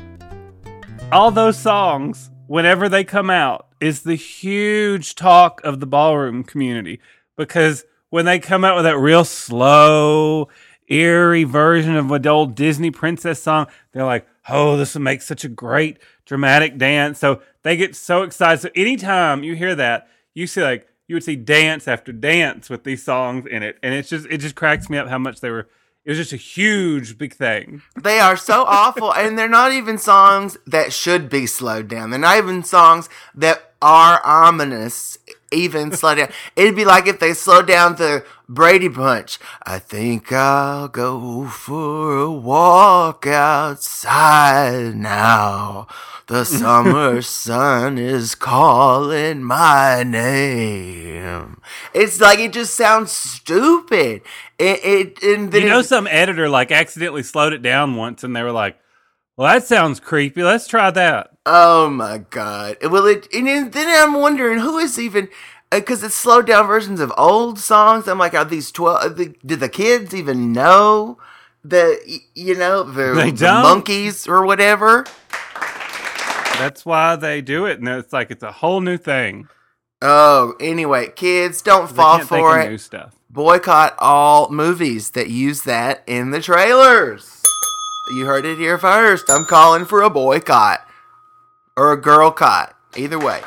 [1.11, 7.01] all those songs, whenever they come out, is the huge talk of the ballroom community
[7.37, 10.49] because when they come out with that real slow,
[10.89, 15.45] eerie version of an old Disney princess song, they're like, "Oh, this will make such
[15.45, 18.61] a great dramatic dance." So they get so excited.
[18.61, 22.85] So anytime you hear that, you see like you would see dance after dance with
[22.85, 25.51] these songs in it, and it's just it just cracks me up how much they
[25.51, 25.69] were.
[26.05, 27.83] It was just a huge big thing.
[28.01, 32.11] They are so awful, and they're not even songs that should be slowed down.
[32.11, 35.19] They're not even songs that are ominous.
[35.53, 36.31] Even slow down.
[36.57, 39.39] It'd be like if they slowed down the Brady Bunch.
[39.65, 45.87] I think I'll go for a walk outside now.
[46.33, 51.61] The summer sun is calling my name.
[51.93, 54.23] It's like it just sounds stupid.
[54.59, 58.25] It, it and then You know, it- some editor like accidentally slowed it down once,
[58.25, 58.79] and they were like,
[59.37, 60.43] "Well, that sounds creepy.
[60.43, 62.79] Let's try that." Oh my god!
[62.81, 65.29] Well, it and then, I'm wondering who is even
[65.71, 68.09] uh, because it's slowed down versions of old songs.
[68.09, 69.19] I'm like, are these twelve?
[69.19, 71.19] The, did the kids even know
[71.63, 72.01] the
[72.35, 75.05] you know the, the monkeys or whatever?
[76.59, 79.49] That's why they do it, and it's like it's a whole new thing.
[80.01, 82.71] Oh, anyway, kids, don't fall for it.
[82.71, 83.15] new stuff.
[83.31, 87.43] Boycott all movies that use that in the trailers.
[88.11, 89.31] You heard it here first.
[89.31, 90.87] I'm calling for a boycott
[91.77, 92.77] or a girl cot.
[92.97, 93.41] Either way.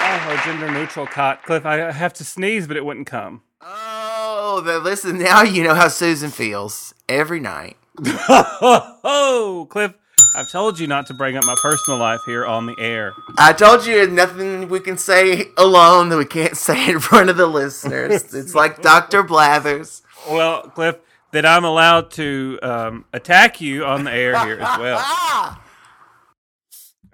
[0.00, 1.42] Oh, a gender neutral cot.
[1.42, 3.42] Cliff, I have to sneeze, but it wouldn't come.
[3.60, 5.18] Oh, then listen.
[5.18, 7.76] Now you know how Susan feels every night.
[8.06, 9.92] oh, Cliff,
[10.36, 13.12] I've told you not to bring up my personal life here on the air.
[13.38, 17.30] I told you there's nothing we can say alone that we can't say in front
[17.30, 18.34] of the listeners.
[18.34, 19.22] it's like Dr.
[19.22, 20.02] Blathers.
[20.28, 20.96] Well, Cliff,
[21.32, 24.98] that I'm allowed to um, attack you on the air here as well.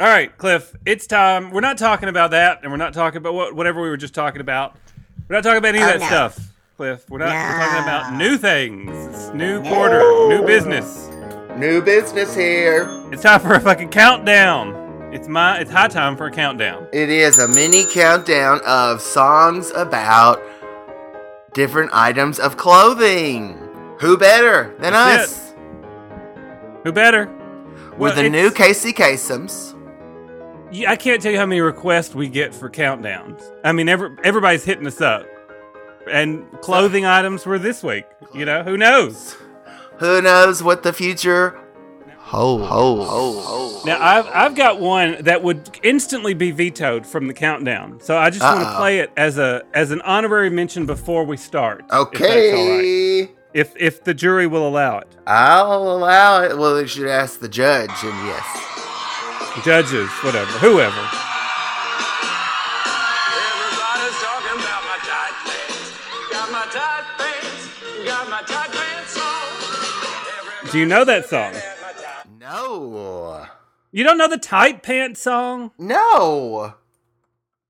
[0.00, 1.50] All right, Cliff, it's time.
[1.52, 4.12] We're not talking about that, and we're not talking about what, whatever we were just
[4.14, 4.76] talking about.
[5.28, 6.06] We're not talking about any of Oh, that no.
[6.06, 7.08] stuff, Cliff.
[7.08, 7.28] We're not.
[7.28, 8.90] We're talking about new things.
[9.14, 11.08] It's new quarter, new business.
[11.56, 12.88] New business here.
[13.12, 14.74] It's time for a fucking countdown.
[15.12, 15.60] It's my.
[15.60, 16.88] It's high time for a countdown.
[16.92, 20.42] It is a mini countdown of songs about
[21.52, 23.56] different items of clothing.
[24.00, 25.54] Who better than That's us?
[26.82, 27.26] Who better?
[27.92, 29.78] We're Well, the new Casey Kasems.
[30.72, 33.48] Yeah, I can't tell you how many requests we get for countdowns.
[33.62, 35.24] I mean, every, everybody's hitting us up,
[36.10, 38.06] and clothing items were this week.
[38.34, 39.36] You know, who knows?
[40.04, 41.58] Who knows what the future
[42.18, 42.68] holds?
[42.68, 43.84] holds.
[43.86, 48.00] Now, I've I've got one that would instantly be vetoed from the countdown.
[48.00, 51.38] So I just want to play it as a as an honorary mention before we
[51.38, 51.84] start.
[51.84, 52.18] if that's all right.
[52.20, 53.28] Okay.
[53.54, 56.58] If if the jury will allow it, I'll allow it.
[56.58, 59.64] Well, you should ask the judge, and yes.
[59.64, 61.23] judges, whatever, whoever.
[70.74, 71.54] Do you know that song?
[72.40, 73.46] No.
[73.92, 75.70] You don't know the tight pants song?
[75.78, 76.74] No.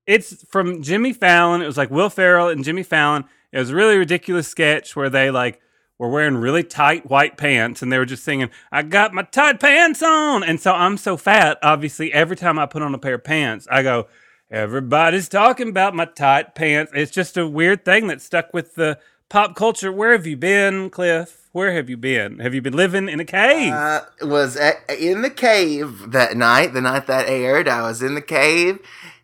[0.07, 1.61] It's from Jimmy Fallon.
[1.61, 3.25] It was like Will Ferrell and Jimmy Fallon.
[3.51, 5.61] It was a really ridiculous sketch where they like
[5.99, 9.59] were wearing really tight white pants and they were just singing, I got my tight
[9.59, 10.43] pants on.
[10.43, 13.67] And so I'm so fat, obviously, every time I put on a pair of pants,
[13.69, 14.07] I go,
[14.49, 16.91] Everybody's talking about my tight pants.
[16.95, 18.97] It's just a weird thing that stuck with the
[19.29, 19.91] pop culture.
[19.91, 21.44] Where have you been, Cliff?
[21.55, 22.39] Where have you been?
[22.39, 23.71] Have you been living in a cave?
[23.71, 27.69] I was at, in the cave that night, the night that aired.
[27.69, 28.79] I was in the cave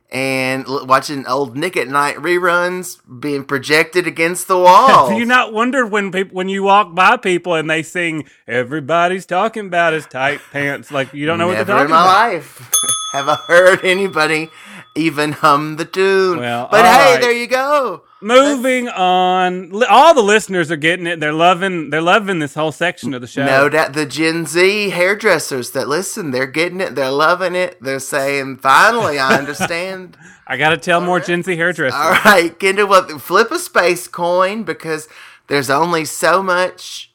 [0.09, 5.09] and l- watching old Nick at Nite reruns being projected against the wall.
[5.09, 9.25] Have you not wonder when people when you walk by people and they sing "Everybody's
[9.25, 10.89] talking about his tight pants"?
[10.89, 12.33] Like you don't know what Never they're talking in my about.
[12.33, 12.71] life
[13.11, 14.49] have I heard anybody
[14.95, 16.39] even hum the tune.
[16.39, 17.21] Well, but hey, right.
[17.21, 18.03] there you go.
[18.23, 21.19] Moving on, all the listeners are getting it.
[21.19, 21.89] They're loving.
[21.89, 23.45] They're loving this whole section of the show.
[23.45, 26.93] No doubt the Gen Z hairdressers that listen, they're getting it.
[26.93, 27.81] They're loving it.
[27.81, 30.17] They're saying, finally, I understand.
[30.47, 31.99] I got to tell more Gen Z hairdressers.
[31.99, 35.07] All right, Kendall, well, flip a space coin because
[35.47, 37.13] there's only so much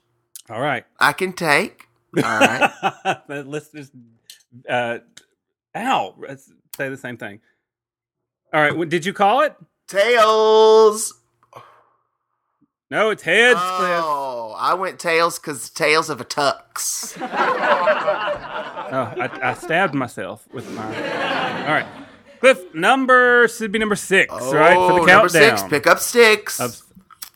[0.50, 1.86] All right, I can take.
[2.16, 2.72] All right.
[3.28, 3.92] the listeners.
[4.68, 4.98] Uh,
[5.76, 6.14] ow!
[6.18, 7.40] Let's say the same thing.
[8.52, 9.54] All right, did you call it?
[9.88, 11.14] Tails.
[12.90, 13.58] No, it's heads.
[13.60, 14.00] Oh, Cliff.
[14.04, 17.16] Oh, I went tails because tails of a tux.
[17.20, 17.24] Oh,
[19.20, 20.84] I, I stabbed myself with my.
[21.66, 21.86] All right,
[22.40, 22.72] Cliff.
[22.74, 25.42] Number should be number six, oh, right for the Oh, countdown.
[25.42, 26.60] Number six, pick up sticks.
[26.60, 26.80] of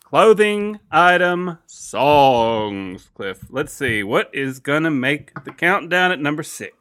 [0.05, 3.09] clothing item songs.
[3.15, 6.77] Cliff, let's see what is gonna make the countdown at number six.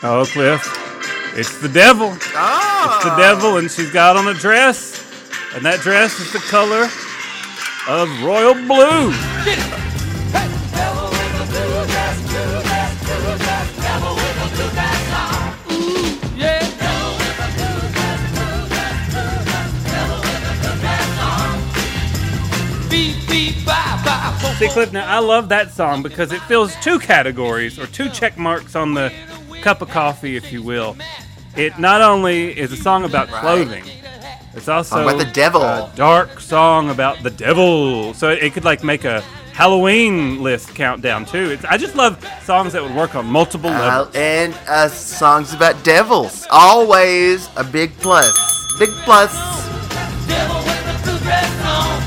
[0.00, 0.62] Oh, Cliff,
[1.36, 2.06] it's the devil.
[2.06, 3.16] oh, It's the ah.
[3.18, 5.04] devil, and she's got on a dress,
[5.56, 6.88] and that dress is the color
[7.88, 9.12] of royal blue.
[24.58, 28.36] See, Cliff, now I love that song because it fills two categories or two check
[28.36, 29.12] marks on the
[29.62, 30.96] cup of coffee, if you will.
[31.56, 33.84] It not only is a song about clothing,
[34.54, 35.62] it's also about the devil.
[35.62, 38.14] a dark song about the devil.
[38.14, 41.50] So it could like make a Halloween list countdown too.
[41.50, 44.14] It's, I just love songs that would work on multiple Uh, levels.
[44.14, 46.46] and uh, songs about devils.
[46.50, 48.30] Always a big plus.
[48.78, 49.32] Big plus.
[50.28, 52.00] Devil with a blue dress on.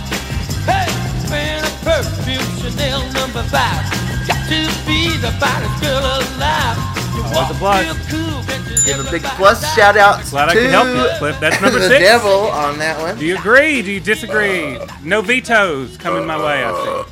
[0.64, 0.88] Hey,
[1.30, 3.84] wearing a perfume Chanel number five.
[4.28, 6.91] Got to be the baddest girl alive.
[7.32, 7.86] You Always a plus.
[7.86, 10.88] real cool, and you Give a big plus shout out Glad I to could help
[10.88, 11.40] you, Cliff.
[11.40, 12.00] That's number the six.
[12.00, 13.18] devil on that one.
[13.18, 13.82] Do you agree?
[13.82, 14.78] Do you disagree?
[15.04, 17.06] No vetoes coming my way, I see.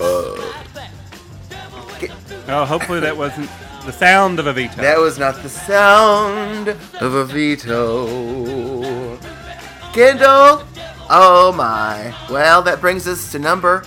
[0.00, 0.36] Uh,
[2.48, 3.48] oh, hopefully that wasn't
[3.86, 4.76] the sound of a veto.
[4.76, 9.16] That was not the sound of a veto.
[9.92, 10.64] Kendall,
[11.08, 12.14] oh my.
[12.30, 13.84] Well, that brings us to number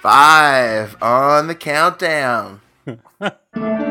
[0.00, 2.60] five on the countdown.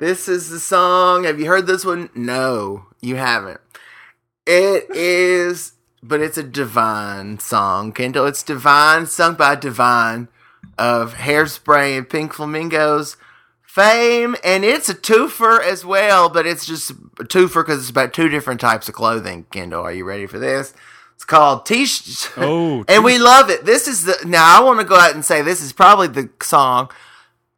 [0.00, 1.24] this is the song.
[1.24, 2.10] Have you heard this one?
[2.14, 3.60] No, you haven't.
[4.46, 8.26] It is but it's a divine song, Kendall.
[8.26, 10.28] It's divine, sung by divine
[10.78, 13.16] of Hairspray and Pink Flamingos
[13.62, 16.94] fame, and it's a twofer as well, but it's just a
[17.24, 19.44] twofer because it's about two different types of clothing.
[19.50, 20.74] Kendall, are you ready for this?
[21.14, 21.86] It's called T.
[22.38, 23.66] Oh, and we love it.
[23.66, 24.58] This is the now.
[24.58, 26.90] I want to go out and say this is probably the song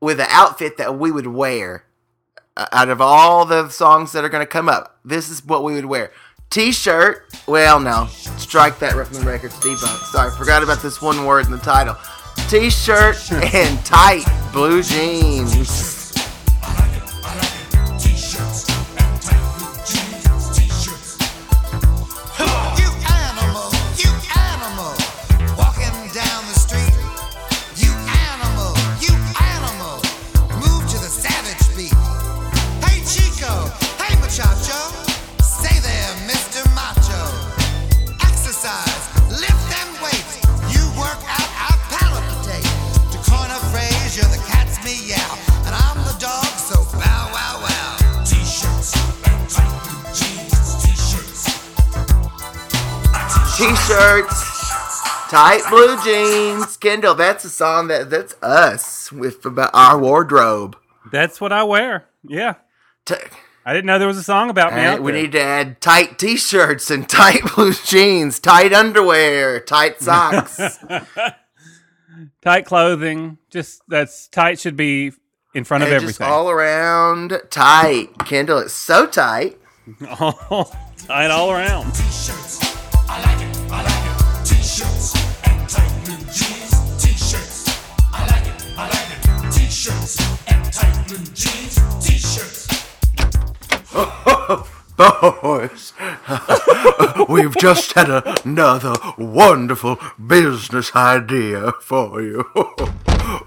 [0.00, 1.84] with the outfit that we would wear
[2.54, 4.98] Uh, out of all the songs that are going to come up.
[5.04, 6.12] This is what we would wear.
[6.50, 7.34] T-shirt.
[7.46, 9.54] Well, no, strike that from the records.
[9.54, 10.12] Debunk.
[10.12, 11.96] Sorry, forgot about this one word in the title.
[12.50, 16.01] T-shirt and tight blue jeans.
[53.92, 56.78] T-shirts, tight blue jeans.
[56.78, 60.78] Kendall, that's a song that that's us with about our wardrobe.
[61.12, 62.06] That's what I wear.
[62.26, 62.54] Yeah.
[63.04, 63.16] T-
[63.66, 64.78] I didn't know there was a song about me.
[64.78, 65.20] and out we there.
[65.22, 70.58] need to add tight T-shirts and tight blue jeans, tight underwear, tight socks.
[72.42, 73.36] tight clothing.
[73.50, 75.12] Just that's tight should be
[75.54, 76.26] in front of and just everything.
[76.32, 78.08] all around tight.
[78.20, 79.58] Kendall, it's so tight.
[80.06, 81.92] tight all around.
[81.92, 82.60] T-shirts.
[83.06, 83.51] I like it.
[84.72, 85.14] T-shirts
[85.44, 87.04] and tight blue jeans.
[87.04, 87.68] T-shirts.
[88.10, 88.64] I like it.
[88.78, 89.52] I like it.
[89.52, 90.16] T-shirts
[90.48, 91.76] and tight blue jeans.
[92.02, 92.68] T-shirts.
[95.42, 95.92] Boys,
[97.28, 98.08] we've just had
[98.46, 102.40] another wonderful business idea for you.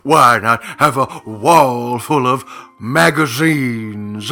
[0.04, 2.46] Why not have a wall full of
[2.80, 4.32] magazines?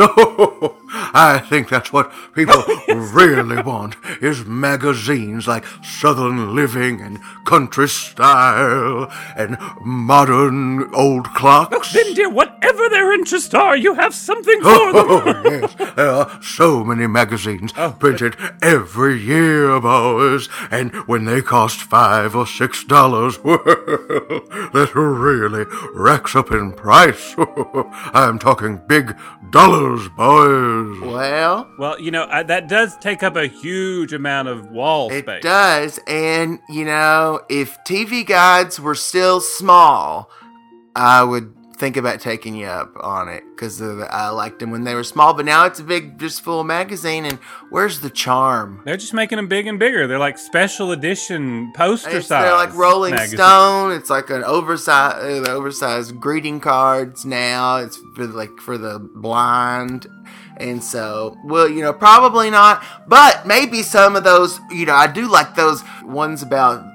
[0.93, 9.11] I think that's what people really want is magazines like Southern Living and Country Style
[9.35, 11.93] and modern old clocks.
[11.93, 15.05] Then, dear, whatever their interests are, you have something for them.
[15.09, 15.75] Oh, yes.
[15.95, 17.95] There are so many magazines oh.
[17.99, 20.49] printed every year, boys.
[20.71, 27.35] And when they cost five or six dollars, well, that really racks up in price.
[28.13, 29.15] I'm talking big
[29.49, 30.82] dollars, boys.
[31.01, 35.23] Well, well, you know I, that does take up a huge amount of wall it
[35.23, 35.37] space.
[35.37, 40.29] It does, and you know, if TV guides were still small,
[40.95, 41.53] I would
[41.83, 45.33] think about taking you up on it because I liked them when they were small.
[45.33, 47.39] But now it's a big, just full magazine, and
[47.71, 48.81] where's the charm?
[48.85, 50.07] They're just making them big and bigger.
[50.07, 52.45] They're like special edition poster It's, size.
[52.45, 53.41] they're like Rolling magazines.
[53.41, 53.91] Stone.
[53.93, 57.77] It's like an oversized, uh, oversized greeting cards now.
[57.77, 60.07] It's for like for the blind,
[60.57, 64.59] and so well, you know, probably not, but maybe some of those.
[64.71, 66.91] You know, I do like those ones about.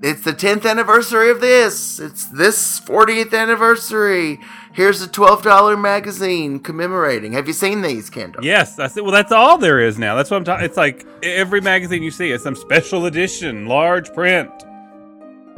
[0.00, 1.98] It's the 10th anniversary of this.
[1.98, 4.38] It's this 40th anniversary.
[4.72, 7.32] Here's a $12 magazine commemorating.
[7.32, 8.44] Have you seen these, Kendall?
[8.44, 9.02] Yes, I said.
[9.02, 10.14] Well, that's all there is now.
[10.14, 10.64] That's what I'm talking.
[10.64, 14.50] It's like every magazine you see is some special edition, large print.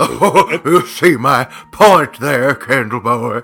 [0.02, 3.42] Oh, you see my point there, Candle Boy.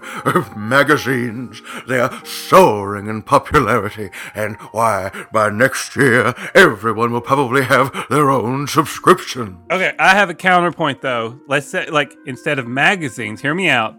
[0.56, 7.92] Magazines, they are soaring in popularity, and why, by next year, everyone will probably have
[8.08, 9.58] their own subscription.
[9.70, 11.38] Okay, I have a counterpoint though.
[11.46, 13.94] Let's say, like, instead of magazines, hear me out.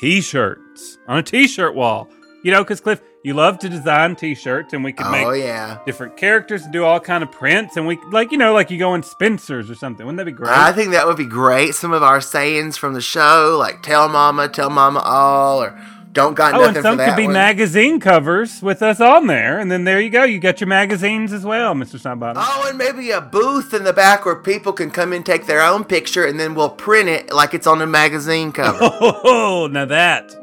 [0.00, 2.08] T-shirts on a T-shirt wall.
[2.44, 5.32] You know, because Cliff, you love to design T-shirts, and we could oh, make Oh,
[5.32, 5.78] yeah.
[5.84, 8.78] different characters and do all kind of prints, and we like, you know, like you
[8.78, 10.06] go in Spencer's or something.
[10.06, 10.50] Wouldn't that be great?
[10.50, 11.74] I think that would be great.
[11.74, 15.76] Some of our sayings from the show, like "Tell Mama, Tell Mama All," or
[16.12, 19.58] "Don't got oh, nothing and some could be one." magazine covers with us on there,
[19.58, 20.22] and then there you go.
[20.22, 22.40] You got your magazines as well, Mister Snowbottom.
[22.46, 25.60] Oh, and maybe a booth in the back where people can come and take their
[25.60, 28.78] own picture, and then we'll print it like it's on a magazine cover.
[29.02, 30.36] Oh, now that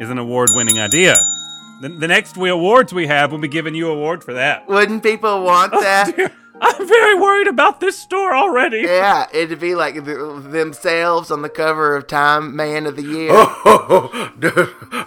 [0.00, 1.16] is an award-winning idea.
[1.82, 4.68] The, the next we awards we have, we'll be giving you award for that.
[4.68, 6.32] Wouldn't people want that?
[6.64, 8.82] I'm very worried about this store already.
[8.82, 10.04] yeah, it'd be like th-
[10.44, 13.30] themselves on the cover of Time Man of the Year.
[13.32, 14.32] Oh, oh,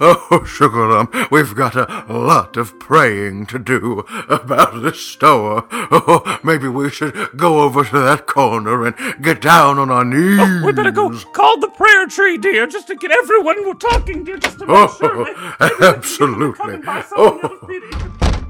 [0.01, 5.65] oh, oh Sugar Lump, we've got a lot of praying to do about this store.
[5.71, 10.39] Oh, maybe we should go over to that corner and get down on our knees.
[10.41, 14.37] Oh, We better go call the prayer tree, dear, just to get everyone talking, dear,
[14.37, 15.25] just to make Oh, sure.
[15.25, 16.81] that- absolutely.
[17.15, 17.39] Oh.
[17.41, 18.43] someone else.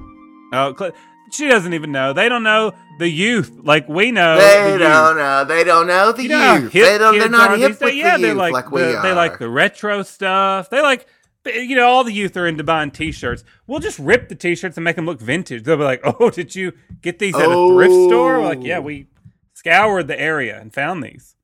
[0.53, 0.91] Oh, Cl-
[1.35, 2.13] she doesn't even know.
[2.13, 4.37] They don't know the youth like we know.
[4.37, 5.17] They the don't youth.
[5.17, 5.45] know.
[5.45, 6.73] They don't know the You know youth.
[6.73, 7.17] They don't.
[7.19, 7.93] They're not hip with?
[7.93, 9.03] Yeah, the they're youth like, like, we the, are.
[9.03, 10.69] They like the retro stuff.
[10.69, 11.07] They like,
[11.45, 13.43] you know, all the youth are into buying T-shirts.
[13.67, 15.63] We'll just rip the T-shirts and make them look vintage.
[15.63, 18.77] They'll be like, "Oh, did you get these at a thrift store?" We're like, yeah,
[18.79, 18.81] Oh.
[18.81, 19.07] we
[19.53, 21.35] scoured the area and found these.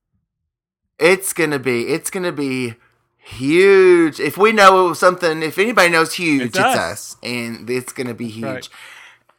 [1.00, 1.88] It's gonna be.
[1.88, 2.76] It's gonna be
[3.18, 4.20] huge.
[4.20, 6.78] If we know something, if anybody knows huge, It's it's, us.
[6.78, 7.18] us.
[7.24, 8.44] and it's gonna be huge.
[8.46, 8.70] right.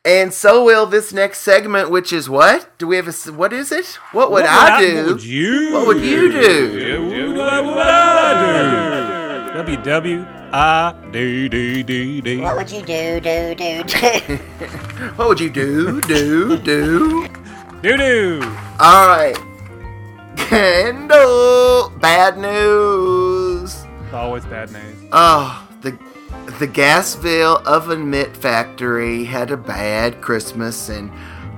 [0.05, 2.77] And so will this next segment, which is what?
[2.79, 3.11] Do we have a?
[3.11, 3.87] s- What is it?
[4.11, 4.97] What would I, do?
[4.97, 5.73] What would you?
[5.75, 7.35] What would you do?
[7.37, 9.59] What would I do?
[9.59, 12.41] W W I D D D D.
[12.41, 14.37] What would you do, do, do, do?
[15.17, 16.01] What would you do?
[16.01, 17.29] Do do.
[17.83, 18.41] Doo doo.
[18.81, 19.37] All right.
[20.37, 23.85] Kendall, bad news.
[24.05, 24.97] It's always bad news.
[25.13, 25.97] Oh, the
[26.59, 31.11] the Gasville oven mitt factory had a bad Christmas and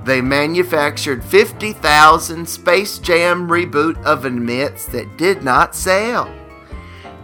[0.05, 6.33] they manufactured 50,000 Space Jam reboot oven mitts that did not sell.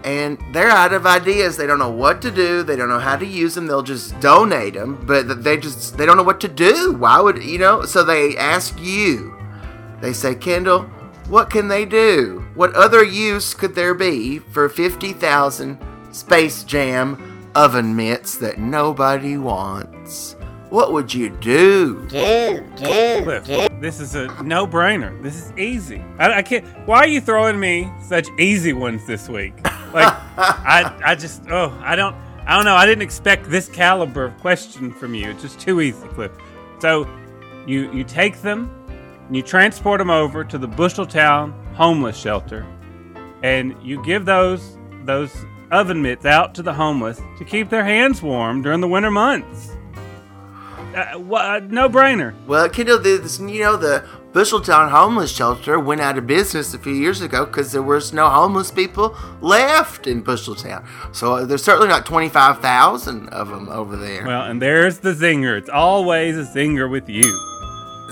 [0.03, 1.57] And they're out of ideas.
[1.57, 2.63] They don't know what to do.
[2.63, 3.67] They don't know how to use them.
[3.67, 6.93] They'll just donate them, but they just they don't know what to do.
[6.93, 9.37] Why would, you know, so they ask you.
[10.01, 10.83] They say, "Kendall,
[11.29, 12.43] what can they do?
[12.55, 15.77] What other use could there be for 50,000
[16.11, 20.35] Space Jam oven mitts that nobody wants?
[20.69, 23.67] What would you do?" do, do, Cliff, do.
[23.81, 25.21] this is a no-brainer.
[25.21, 26.03] This is easy.
[26.17, 26.65] I, I can't.
[26.87, 29.53] Why are you throwing me such easy ones this week?
[29.93, 32.75] Like, I, I just, oh, I don't, I don't know.
[32.75, 35.29] I didn't expect this caliber of question from you.
[35.31, 36.31] It's just too easy, Cliff.
[36.79, 37.09] So,
[37.67, 38.71] you you take them,
[39.27, 42.65] and you transport them over to the Busheltown homeless shelter,
[43.43, 45.35] and you give those those
[45.71, 49.71] oven mitts out to the homeless to keep their hands warm during the winter months.
[50.95, 52.33] Uh, wha- no brainer.
[52.47, 56.93] Well, Kendall, this, you know, the Busheltown homeless shelter went out of business a few
[56.93, 60.85] years ago because there was no homeless people left in Busheltown.
[61.15, 64.25] So there's certainly not 25,000 of them over there.
[64.25, 65.57] Well, and there's the zinger.
[65.57, 67.39] It's always a zinger with you.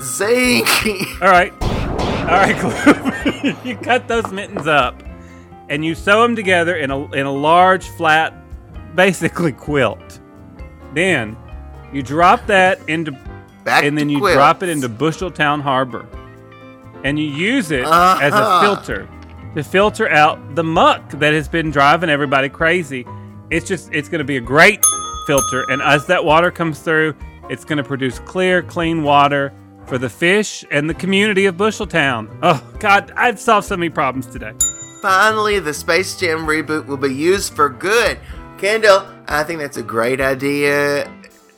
[0.00, 0.64] Zing!
[1.22, 1.52] All right.
[1.60, 5.02] All right, you cut those mittens up
[5.70, 8.34] and you sew them together in a, in a large, flat,
[8.94, 10.20] basically quilt.
[10.94, 11.36] Then
[11.92, 13.12] you drop that into,
[13.64, 14.34] Back and then you quilts.
[14.34, 16.06] drop it into Busheltown Harbor.
[17.04, 17.88] And you use it as
[18.34, 18.60] a Uh-huh.
[18.60, 19.08] filter
[19.54, 23.06] to filter out the muck that has been driving everybody crazy.
[23.50, 24.84] It's just, it's going to be a great
[25.26, 25.64] filter.
[25.70, 27.14] And as that water comes through,
[27.48, 29.52] it's going to produce clear, clean water
[29.86, 32.28] for the fish and the community of Busheltown.
[32.42, 34.52] Oh, God, I've solved so many problems today.
[35.00, 38.18] Finally, the Space Jam reboot will be used for good.
[38.58, 41.10] Kendall, I think that's a great idea.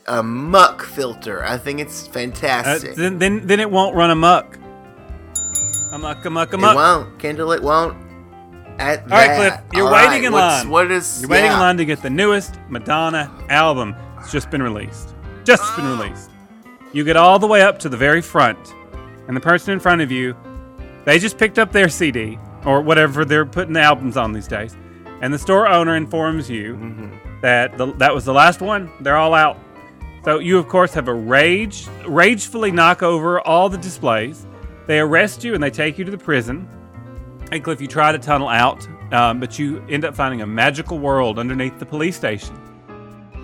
[0.07, 1.43] A muck filter.
[1.43, 2.95] I think it's Uh, fantastic.
[2.95, 4.57] then, then, then it won't run amok.
[5.91, 7.51] Amok, amok, it won't, Kendall.
[7.51, 7.97] It won't.
[8.79, 9.37] At All right, that.
[9.37, 10.69] Cliff, you're All waiting right, in line.
[10.69, 11.21] What is?
[11.21, 11.53] You're waiting yeah.
[11.55, 13.95] in line to get the newest Madonna album.
[14.19, 15.13] It's just been released.
[15.43, 16.31] Just been released.
[16.93, 18.57] You get all the way up to the very front,
[19.27, 20.35] and the person in front of you,
[21.05, 24.75] they just picked up their CD or whatever they're putting the albums on these days,
[25.21, 27.41] and the store owner informs you Mm-hmm.
[27.41, 28.91] that the, that was the last one.
[29.01, 29.57] They're all out.
[30.23, 34.47] So you, of course, have a rage, ragefully knock over all the displays.
[34.87, 36.67] They arrest you and they take you to the prison.
[37.51, 40.97] And Cliff, you try to tunnel out, um, but you end up finding a magical
[40.99, 42.55] world underneath the police station.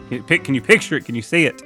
[0.07, 1.05] Can you, pic- can you picture it?
[1.05, 1.61] Can you see it?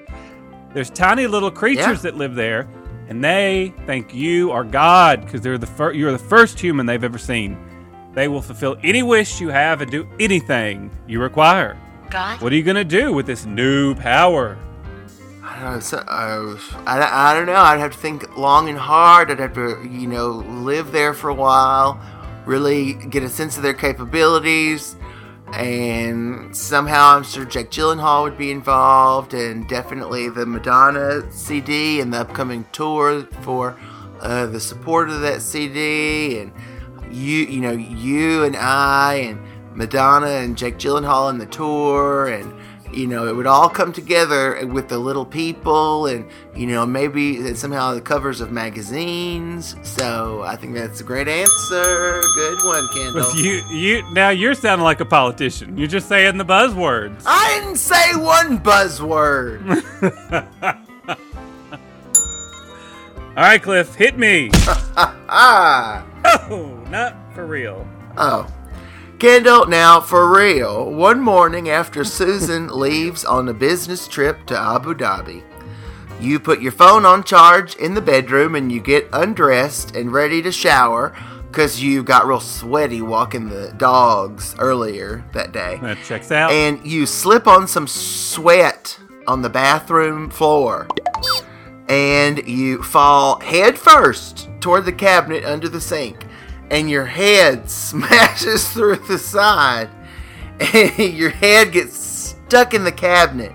[0.73, 1.93] There's tiny little creatures Yeah.
[2.11, 2.67] that live there,
[3.09, 7.03] and they think you are God because they're the fir- you're the first human they've
[7.03, 7.57] ever seen.
[8.13, 11.77] They will fulfill any wish you have and do anything you require.
[12.09, 12.41] God?
[12.41, 14.57] What are you gonna do with this new power?
[15.43, 15.79] I don't know.
[15.79, 17.55] So, uh, I, I don't know.
[17.55, 19.29] I'd have to think long and hard.
[19.29, 21.99] I'd have to, you know, live there for a while,
[22.45, 24.95] really get a sense of their capabilities,
[25.53, 32.11] and somehow I'm sure Jack Gyllenhaal would be involved, and definitely the Madonna CD and
[32.13, 33.77] the upcoming tour for
[34.19, 36.51] uh, the support of that CD, and
[37.11, 39.39] you, you know, you and I and
[39.75, 42.53] Madonna and Jake Gyllenhaal in the tour, and
[42.93, 47.53] you know, it would all come together with the little people, and you know, maybe
[47.55, 49.75] somehow the covers of magazines.
[49.83, 52.21] So I think that's a great answer.
[52.35, 53.25] Good one, Kendall.
[53.25, 55.77] With you, you now you're sounding like a politician.
[55.77, 57.23] You're just saying the buzzwords.
[57.25, 59.83] I didn't say one buzzword.
[63.35, 64.51] All right, Cliff, hit me.
[65.35, 67.87] oh, not for real.
[68.15, 68.47] Oh.
[69.23, 70.91] Kendall, now for real.
[70.91, 75.43] One morning after Susan leaves on a business trip to Abu Dhabi,
[76.19, 80.41] You put your phone on charge in the bedroom and you get undressed and ready
[80.41, 81.15] to shower
[81.47, 85.79] because you got real sweaty walking the dogs earlier that day.
[85.81, 86.51] That checks out.
[86.51, 90.89] And you slip on some sweat on the bathroom floor
[91.87, 96.22] and you fall head first toward the cabinet under the sink
[96.73, 99.89] and your head smashes through the side
[100.73, 103.51] and your head gets stuck in the cabinet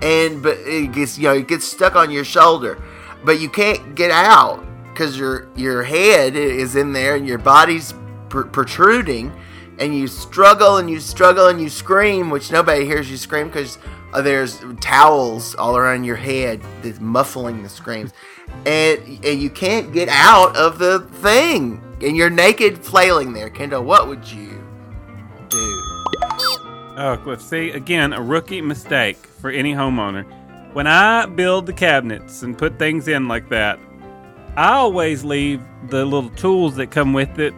[0.00, 2.82] and but it gets you know it gets stuck on your shoulder.
[3.22, 7.94] But you can't get out because your your head is in there and your body's
[8.28, 9.32] pr- protruding
[9.78, 13.78] and you struggle and you struggle and you scream which nobody hears you scream because
[14.12, 18.12] uh, there's towels all around your head that's muffling the screams.
[18.66, 23.82] And, and you can't get out of the thing and you're naked flailing there kendall
[23.82, 24.62] what would you
[25.48, 25.80] do
[26.96, 30.24] Oh, let's see, again, a rookie mistake for any homeowner.
[30.74, 33.80] When I build the cabinets and put things in like that,
[34.56, 37.52] I always leave the little tools that come with it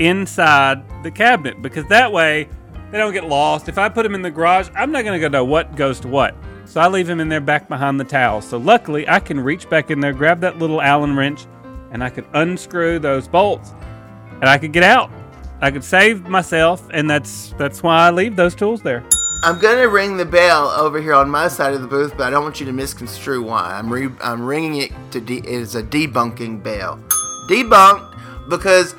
[0.00, 2.48] inside the cabinet because that way
[2.90, 3.68] they don't get lost.
[3.68, 6.00] If I put them in the garage, I'm not going to go know what goes
[6.00, 6.34] to what.
[6.64, 8.44] So I leave them in there back behind the towels.
[8.44, 11.46] So luckily, I can reach back in there, grab that little Allen wrench,
[11.94, 13.72] and I could unscrew those bolts
[14.40, 15.10] and I could get out.
[15.62, 19.02] I could save myself, and that's that's why I leave those tools there.
[19.42, 22.30] I'm gonna ring the bell over here on my side of the booth, but I
[22.30, 23.78] don't want you to misconstrue why.
[23.78, 26.98] I'm re- I'm ringing it to de- it is a debunking bell.
[27.48, 28.94] Debunked because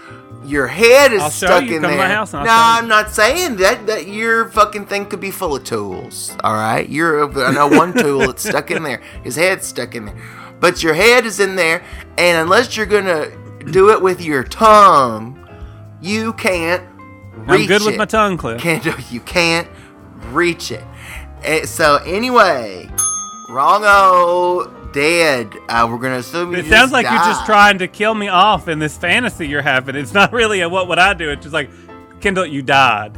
[0.45, 1.97] your head is I'll stuck in there.
[1.97, 3.85] my house and I'll no, I'm not saying that.
[3.87, 6.35] That your fucking thing could be full of tools.
[6.43, 9.01] All right, you're I know one tool that's stuck in there.
[9.23, 10.15] His head's stuck in there,
[10.59, 11.83] but your head is in there,
[12.17, 13.29] and unless you're gonna
[13.71, 15.39] do it with your tongue,
[16.01, 16.83] you can't.
[17.35, 17.63] Reach it.
[17.63, 18.61] I'm good with my tongue, Cliff.
[18.61, 19.67] Can't you can't
[20.31, 20.83] reach it.
[21.43, 22.89] Eh, so anyway,
[23.49, 25.53] wrongo dead.
[25.67, 28.79] Uh, we're gonna assume It sounds like you're just trying to kill me off in
[28.79, 29.95] this fantasy you're having.
[29.95, 31.29] It's not really a what would I do.
[31.29, 31.69] It's just like,
[32.21, 33.17] Kendall, you died.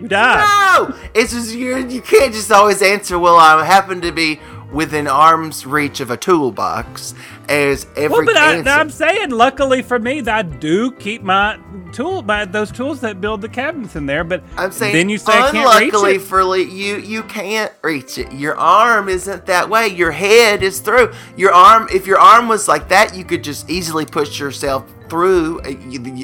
[0.00, 0.44] You died.
[0.78, 1.76] No, it's just you.
[1.76, 3.18] You can't just always answer.
[3.20, 4.40] Well, I happen to be
[4.72, 7.14] within arm's reach of a toolbox.
[7.48, 8.80] As every Well, but I.
[8.80, 11.58] I'm saying, luckily for me, that I do keep my
[11.92, 14.24] tool, my those tools that build the cabinets in there.
[14.24, 18.18] But I'm saying, then you say I can't reach unluckily for you, you can't reach
[18.18, 18.32] it.
[18.32, 19.88] Your arm isn't that way.
[19.88, 21.12] Your head is through.
[21.36, 25.60] Your arm, if your arm was like that, you could just easily push yourself through
[25.60, 25.72] uh,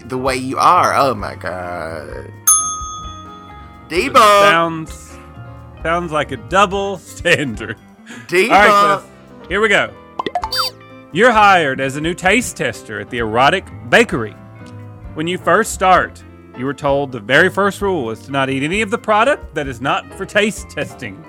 [0.07, 0.95] the, way you are.
[0.97, 2.33] Oh my god.
[3.89, 4.51] Debunk.
[4.51, 5.17] Sounds
[5.83, 7.77] sounds like a double standard.
[8.09, 8.51] Debunk.
[8.51, 9.49] All right, Cliff.
[9.49, 9.95] Here we go.
[11.13, 14.33] You're hired as a new taste tester at the Erotic Bakery.
[15.15, 16.23] When you first start,
[16.57, 19.55] you were told the very first rule is to not eat any of the product
[19.55, 21.25] that is not for taste testing.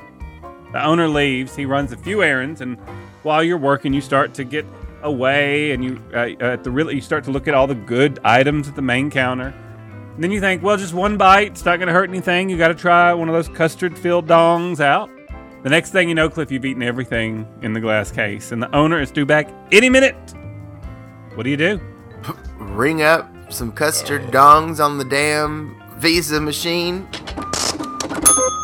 [0.71, 2.77] The owner leaves, he runs a few errands, and
[3.23, 4.65] while you're working, you start to get
[5.01, 8.19] away and you uh, at the really you start to look at all the good
[8.23, 9.53] items at the main counter.
[10.15, 12.49] And then you think, well, just one bite, it's not going to hurt anything.
[12.49, 15.09] You got to try one of those custard filled dongs out.
[15.61, 18.73] The next thing you know, Cliff, you've eaten everything in the glass case, and the
[18.73, 20.15] owner is due back any minute.
[21.35, 21.81] What do you do?
[22.57, 27.07] Ring up some custard dongs on the damn Visa machine.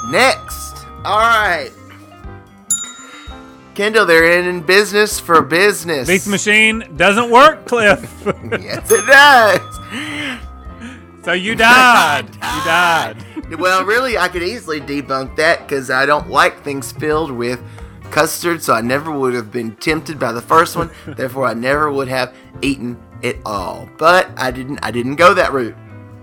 [0.09, 0.85] Next.
[1.03, 1.71] All right.
[3.73, 6.07] Kendall, they're in business for business.
[6.07, 7.99] This machine doesn't work, Cliff.
[8.25, 10.39] yes, it does.
[11.25, 12.25] so you died.
[12.35, 13.24] You died.
[13.51, 17.61] Well, really, I could easily debunk that because I don't like things filled with
[18.11, 20.89] custard, so I never would have been tempted by the first one.
[21.07, 23.87] Therefore, I never would have eaten it all.
[23.97, 24.79] But I didn't.
[24.81, 25.75] I didn't go that route.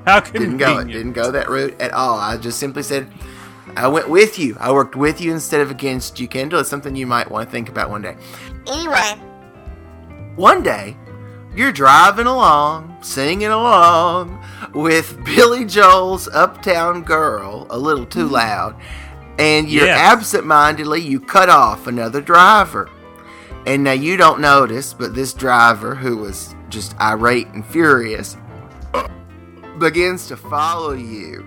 [0.05, 0.59] How convenient.
[0.59, 0.93] Didn't go.
[0.93, 2.19] Didn't go that route at all.
[2.19, 3.09] I just simply said,
[3.77, 4.57] I went with you.
[4.59, 6.61] I worked with you instead of against you, Kendall.
[6.61, 8.17] It's something you might want to think about one day.
[8.67, 9.15] Anyway,
[10.35, 10.97] One day,
[11.55, 14.43] you're driving along, singing along
[14.75, 18.75] with Billy Joel's Uptown Girl a little too loud,
[19.39, 19.99] and you're Yes.
[19.99, 22.89] absent-mindedly you cut off another driver.
[23.67, 28.37] And now you don't notice, but this driver who was just irate and furious
[29.79, 31.47] begins to follow you.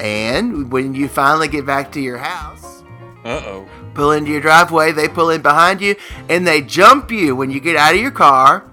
[0.00, 2.82] And when you finally get back to your house,
[3.24, 3.66] Uh oh.
[3.94, 5.94] pull into your driveway, they pull in behind you,
[6.28, 8.64] and they jump you when you get out of your car.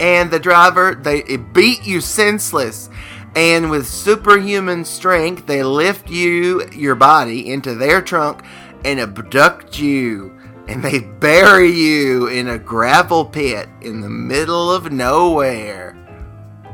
[0.00, 2.90] And the driver, they beat you senseless.
[3.36, 8.42] And with superhuman strength, they lift you, your body, into their trunk
[8.84, 10.36] and abduct you.
[10.68, 15.92] And they bury you in a gravel pit in the middle of nowhere.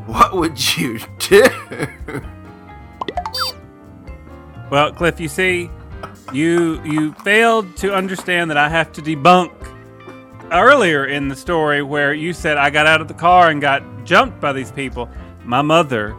[0.07, 1.47] What would you do?
[4.71, 5.71] Well, Cliff, you see,
[6.33, 9.51] you you failed to understand that I have to debunk
[10.53, 13.83] earlier in the story where you said I got out of the car and got
[14.05, 15.09] jumped by these people,
[15.45, 16.17] my mother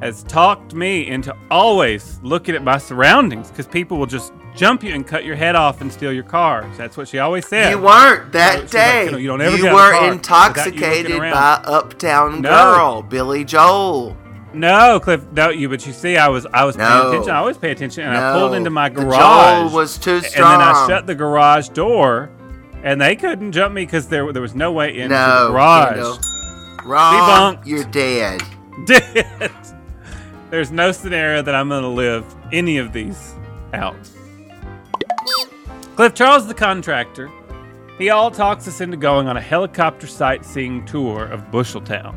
[0.00, 4.92] has talked me into always looking at my surroundings because people will just jump you
[4.94, 6.68] and cut your head off and steal your car.
[6.76, 7.70] That's what she always said.
[7.70, 9.04] You weren't So that like, day.
[9.06, 11.60] you know, you don't ever you were without you intoxicated by.
[11.64, 12.50] Uptown No.
[12.50, 14.16] Girl, Billy Joel.
[14.52, 15.68] No, Cliff, no, you.
[15.68, 17.30] But you see, I was, I was paying attention.
[17.30, 19.18] I always pay attention, and I pulled into my The garage.
[19.68, 22.30] Joel was too strong, And then I shut the garage door,
[22.86, 25.88] and they couldn't jump me because there, there was no way into No, the garage.
[25.94, 26.18] Kendall.
[26.86, 27.56] Wrong.
[27.56, 27.66] Debunked.
[27.66, 28.42] You're dead.
[28.86, 29.50] Dead.
[30.50, 33.34] There's no scenario that I'm going to live any of these
[33.72, 33.96] out.
[35.96, 37.30] Cliff Charles, the contractor,
[37.98, 42.14] he all talks us into going on a helicopter sightseeing tour of Busheltown.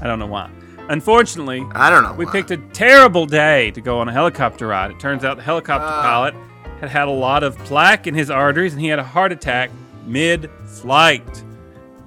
[0.00, 0.50] I don't know why.
[0.88, 2.14] Unfortunately, I don't know.
[2.14, 2.32] we why.
[2.32, 4.90] picked a terrible day to go on a helicopter ride.
[4.90, 6.02] It turns out the helicopter Ah.
[6.02, 6.34] pilot
[6.80, 9.70] had had a lot of plaque in his arteries and he had a heart attack
[10.06, 11.44] mid flight.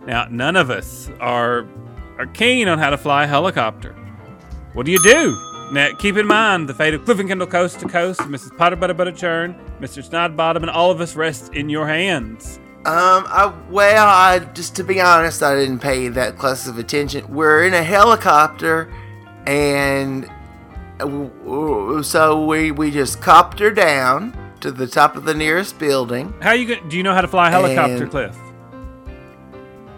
[0.06, 1.68] Now, none of us are,
[2.18, 3.94] are keen on how to fly a helicopter.
[4.74, 5.36] What do you do?
[5.72, 8.56] Now, keep in mind the fate of Cliff and Kendall Coast to Coast, Mrs.
[8.56, 10.08] Potter Butter Butter Churn, Mr.
[10.08, 12.60] Snodbottom, and all of us rest in your hands.
[12.86, 17.34] Um, I, well, I just to be honest, I didn't pay that close of attention.
[17.34, 18.94] We're in a helicopter,
[19.48, 20.30] and
[21.00, 26.34] uh, so we we just copter down to the top of the nearest building.
[26.42, 28.36] How you go- do you know how to fly a helicopter, And- Cliff?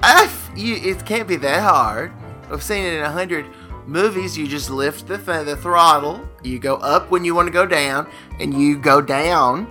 [0.03, 2.11] I f- you, it can't be that hard.
[2.51, 3.45] I've seen it in a hundred
[3.85, 4.37] movies.
[4.37, 6.21] You just lift the th- the throttle.
[6.43, 8.07] You go up when you want to go down,
[8.41, 9.67] and you go down.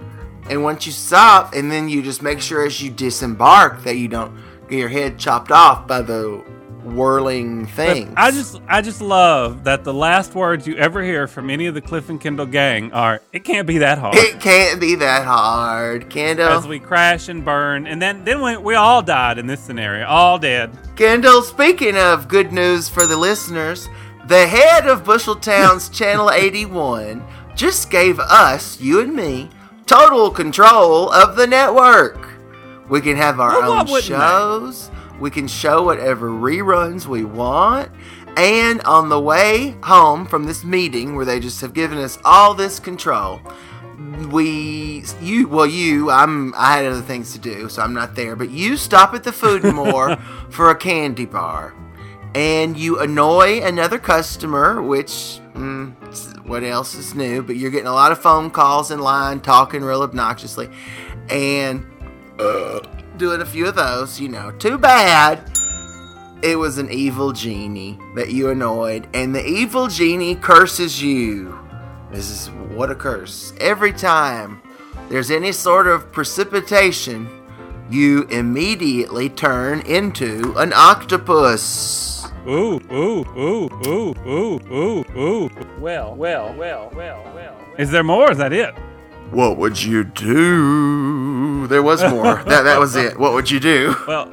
[0.49, 4.09] And once you stop, and then you just make sure as you disembark that you
[4.09, 4.32] don't
[4.68, 6.42] get your head chopped off by the
[6.87, 8.12] whirling things.
[8.16, 11.74] I just I just love that the last words you ever hear from any of
[11.74, 15.24] the Cliff and Kendall gang are "It can't be that hard." it can't be that
[15.26, 16.49] hard, Kendall.
[16.49, 20.07] As we crash and burn, and then then we, we all died in this scenario,
[20.07, 20.70] all dead.
[20.97, 23.89] Kendall, speaking of good news for the listeners,
[24.28, 27.22] the head of Busheltown's Channel 81
[27.55, 29.49] just gave us, you and me,
[29.87, 32.28] total control of the network.
[32.89, 34.14] We can have our Well, own wouldn't they?
[35.21, 37.91] We can show whatever reruns we want.
[38.37, 42.53] And on the way home from this meeting where they just have given us all
[42.53, 43.41] this control,
[44.29, 48.37] we you well you I'm I had other things to do so I'm not there.
[48.37, 50.17] But you stop at the food more
[50.51, 51.75] for a candy bar.
[52.35, 57.43] And you annoy another customer which mm, what else is new?
[57.43, 60.69] But you're getting a lot of phone calls in line talking real obnoxiously.
[61.31, 61.87] And
[62.39, 62.81] uh,
[63.19, 65.41] doing a few of those you know too bad
[66.43, 71.59] it was an evil genie that you annoyed and the evil genie curses you
[72.11, 73.53] this is what a curse.
[73.61, 74.62] Every time
[75.09, 77.29] there's any sort of precipitation,
[77.91, 82.27] you immediately turn into an octopus.
[82.47, 85.51] Ooh, ooh, ooh, ooh, ooh, ooh, ooh.
[85.81, 87.57] Well, well, well, well, well.
[87.77, 88.31] Is there more?
[88.31, 88.75] Is that it?
[89.31, 91.66] What would you do?
[91.66, 92.43] There was more.
[92.47, 93.18] that that was it.
[93.18, 93.95] What would you do?
[94.07, 94.33] Well,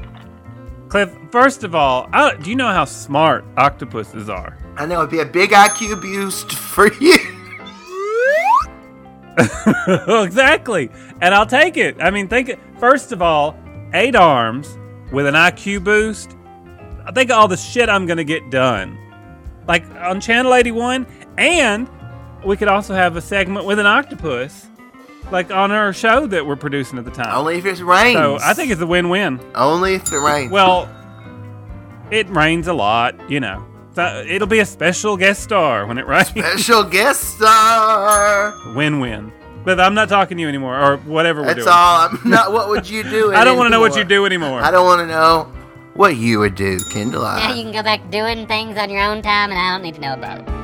[0.89, 1.11] Cliff.
[1.31, 4.57] First of all, I, do you know how smart octopuses are?
[4.77, 7.17] I know it'd be a big IQ boost for you.
[10.23, 10.91] exactly,
[11.21, 11.97] and I'll take it.
[11.99, 12.57] I mean, think.
[12.79, 13.57] First of all,
[13.93, 14.77] eight arms
[15.11, 16.35] with an IQ boost.
[17.05, 18.97] I think all the shit I'm gonna get done,
[19.67, 21.89] like on Channel 81, and
[22.45, 24.67] we could also have a segment with an octopus,
[25.33, 27.35] like on our show that we're producing at the time.
[27.35, 28.15] Only if it rains.
[28.17, 29.39] so I think it's a win-win.
[29.55, 30.51] only if it rains.
[30.51, 30.87] Well,
[32.11, 33.65] it rains a lot, you know.
[33.95, 36.27] So it'll be a special guest star when it rains.
[36.29, 38.53] special guest star.
[38.75, 39.31] Win-win.
[39.65, 41.69] But I'm not talking to you anymore, or whatever we're That's doing.
[41.69, 42.09] all.
[42.09, 42.51] I'm not.
[42.51, 43.33] What would you do?
[43.33, 44.61] I don't want to know what you do anymore.
[44.61, 45.51] I don't want to know
[45.93, 47.21] what you would do, Kendall.
[47.21, 49.81] Now I- you can go back doing things on your own time, and I don't
[49.83, 50.62] need to know about it.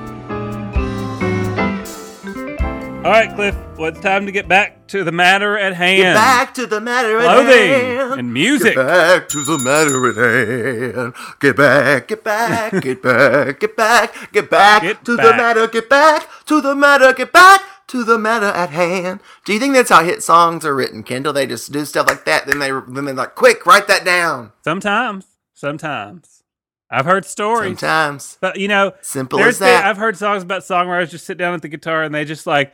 [2.99, 3.55] All right, Cliff.
[3.77, 6.01] Well, it's time to get back to the matter at hand.
[6.01, 8.19] Get back to the matter at Clothing hand.
[8.19, 8.75] and music.
[8.75, 11.13] Get back to the matter at hand.
[11.39, 15.89] Get back, Get back, get back, get back, get back Get to the matter, get
[15.89, 19.21] back to the matter, get back to the matter at hand.
[19.45, 21.31] Do you think that's how hit songs are written, Kendall?
[21.31, 24.51] They just do stuff like that, then they then they're like, quick, write that down.
[24.61, 26.43] Sometimes, sometimes.
[26.91, 27.79] I've heard stories.
[27.79, 28.37] Sometimes.
[28.41, 29.79] But you know, Simple as that.
[29.83, 32.45] been- I've heard songs about songwriters just sit down at the guitar and they just
[32.45, 32.73] like,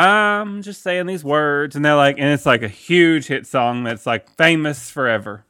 [0.00, 3.84] I'm just saying these words, and they're like, and it's like a huge hit song
[3.84, 5.44] that's like famous forever.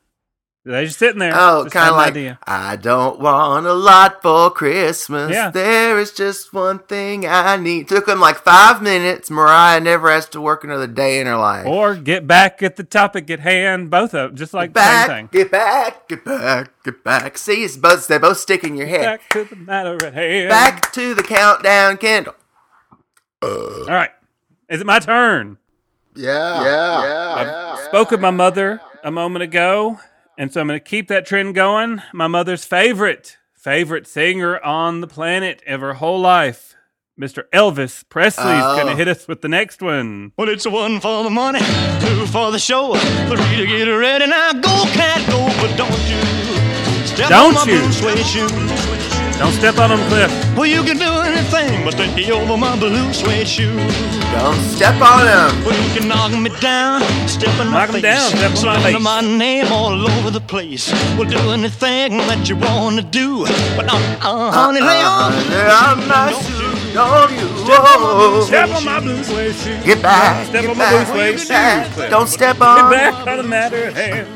[0.62, 1.32] They're just sitting there.
[1.34, 2.38] Oh, kind of like idea.
[2.46, 5.32] I don't want a lot for Christmas.
[5.32, 5.50] Yeah.
[5.50, 7.88] There is just one thing I need.
[7.88, 9.30] Took them like five minutes.
[9.30, 11.66] Mariah never has to work another day in her life.
[11.66, 13.90] Or get back at the topic at hand.
[13.90, 15.40] Both of just like back, the same thing.
[15.40, 17.38] get back, get back, get back.
[17.38, 19.02] See, it's both they both stick in your head.
[19.02, 20.50] Back to the matter at hand.
[20.50, 22.34] Back to the countdown Kendall.
[23.42, 24.10] All right.
[24.70, 25.58] Is it my turn?
[26.14, 27.02] Yeah, yeah,
[27.42, 27.76] yeah.
[27.86, 29.98] Spoke with my mother a moment ago,
[30.38, 32.02] and so I'm going to keep that trend going.
[32.12, 36.74] My mother's favorite, favorite singer on the planet of her whole life,
[37.20, 37.44] Mr.
[37.52, 38.96] Elvis Presley's going to Oh.
[38.96, 40.32] hit us with the next one.
[40.38, 41.58] Well, it's one for the money,
[42.00, 44.26] two for the show, three to get ready.
[44.26, 47.80] Now go, cat, go, but don't you step Don't on my you.
[47.80, 49.19] blue suede shoes.
[49.40, 50.30] Don't step on them, Cliff.
[50.54, 53.94] Well, you can do anything but take me over my blue suede shoes.
[54.36, 55.64] Don't step on them.
[55.64, 58.50] Well, you can knock me down, step in my Knock 'em face, down, step on
[58.50, 59.02] my slander face.
[59.02, 60.92] my name all over the place.
[61.16, 65.32] Well, do anything that you want to do, but uh, uh, honey, lay on.
[65.32, 67.48] I'm not suit on you.
[67.64, 68.42] Whoa.
[68.44, 69.84] Step on my blue suede shoes.
[69.84, 70.46] Get back.
[70.48, 72.10] Step get on my back, blue suede get shoes.
[72.10, 74.28] Don't step Get back on the matter at hand.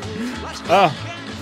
[0.67, 0.89] Oh,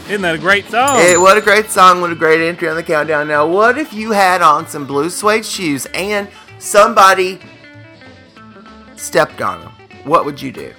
[0.09, 0.97] isn't that a great song?
[0.99, 2.01] Hey, what a great song!
[2.01, 3.27] What a great entry on the countdown.
[3.27, 6.27] Now, what if you had on some blue suede shoes and
[6.59, 7.39] somebody
[8.95, 9.71] stepped on them?
[10.03, 10.73] What would you do?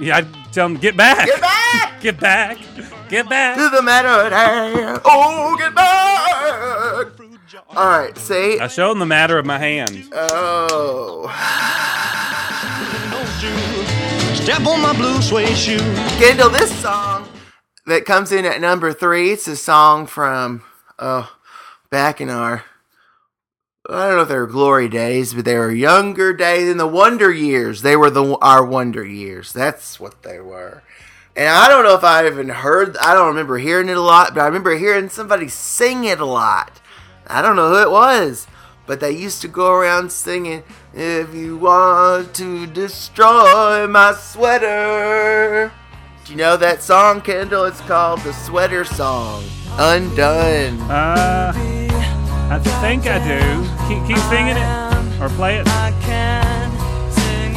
[0.00, 1.26] yeah, I'd tell them, get back.
[1.26, 2.58] Get back Get back.
[3.08, 3.56] Get back.
[3.56, 5.00] to the matter at hand.
[5.04, 7.12] Oh, get back!
[7.76, 8.58] All right, see.
[8.58, 10.08] I show them the matter of my hand.
[10.12, 11.28] Oh,
[13.12, 15.80] Don't you step on my blue suede shoes.
[16.18, 17.28] Kendall, this song
[17.86, 19.30] that comes in at number three.
[19.32, 20.62] It's a song from
[20.98, 21.36] oh,
[21.90, 22.64] back in our.
[23.88, 26.86] I don't know if they were glory days, but they were younger days in the
[26.86, 27.82] wonder years.
[27.82, 29.52] They were the our wonder years.
[29.52, 30.82] That's what they were.
[31.34, 32.96] And I don't know if I even heard.
[32.98, 36.26] I don't remember hearing it a lot, but I remember hearing somebody sing it a
[36.26, 36.80] lot.
[37.26, 38.46] I don't know who it was,
[38.86, 40.62] but they used to go around singing,
[40.94, 45.72] "If you want to destroy my sweater."
[46.24, 47.64] Do you know that song, Kendall?
[47.64, 49.42] It's called the Sweater Song.
[49.78, 50.80] Undone.
[50.82, 51.52] Uh,
[52.50, 53.40] I think I do.
[53.88, 55.66] Keep, keep singing it or play it.
[55.68, 56.70] I can
[57.12, 57.56] sing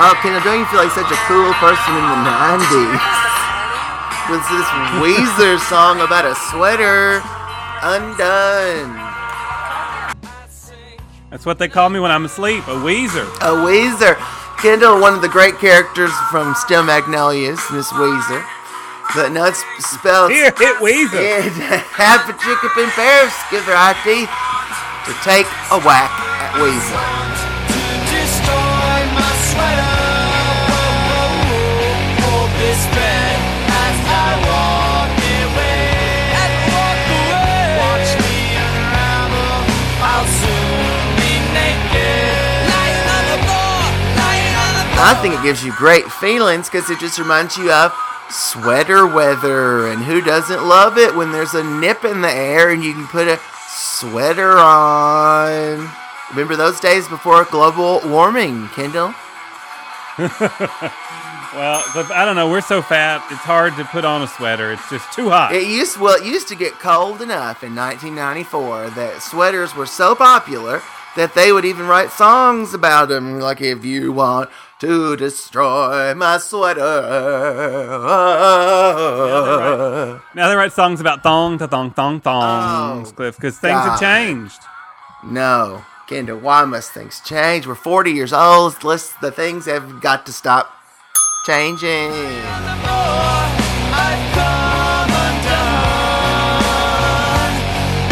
[0.00, 3.02] Oh, Kendall, don't you feel like such a cool person in the 90s?
[4.30, 4.68] With this
[5.02, 7.18] Weezer song about a sweater.
[7.82, 8.94] Undone.
[11.30, 12.62] That's what they call me when I'm asleep.
[12.68, 13.26] A Weezer.
[13.42, 14.14] A Weezer.
[14.62, 18.46] Kendall, one of the great characters from Steel Magnolias, Miss Weezer.
[19.16, 20.30] But no, it's spelled.
[20.30, 21.18] Here, hit Weezer.
[21.58, 24.30] Yeah, half a chicken in Paris give their eye teeth
[25.10, 27.27] to take a whack at Weezer.
[45.00, 47.92] I think it gives you great feelings because it just reminds you of
[48.30, 49.86] sweater weather.
[49.88, 53.06] And who doesn't love it when there's a nip in the air and you can
[53.06, 55.88] put a sweater on?
[56.30, 59.14] Remember those days before global warming, Kendall?
[61.54, 61.82] Well,
[62.14, 62.50] I don't know.
[62.50, 64.70] We're so fat, it's hard to put on a sweater.
[64.70, 65.54] It's just too hot.
[65.54, 70.14] It used well, it used to get cold enough in 1994 that sweaters were so
[70.14, 70.82] popular
[71.16, 74.50] that they would even write songs about them, like "If you want
[74.80, 77.02] to destroy my sweater."
[80.34, 83.90] Now they write songs about thong, to thong, thong, thongs, Oh, Cliff, because things God.
[83.90, 84.60] have changed.
[85.24, 87.66] No, Kendall, why must things change?
[87.66, 88.82] We're 40 years old.
[88.84, 90.70] Let's, the things have got to stop
[91.44, 92.12] changing.
[93.90, 96.62] I've come undone.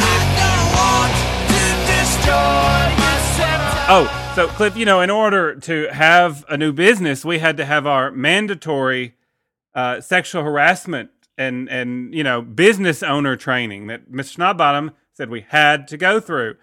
[0.02, 0.04] I
[0.40, 1.14] don't want
[1.52, 1.62] to
[1.94, 3.86] destroy myself.
[3.88, 4.04] Oh,
[4.36, 7.86] so Cliff, you know, in order to have a new business, we had to have
[7.86, 9.14] our mandatory
[9.74, 11.08] uh, sexual harassment
[11.38, 14.36] and and you know business owner training that Mr.
[14.36, 16.56] Snodbottom said we had to go through.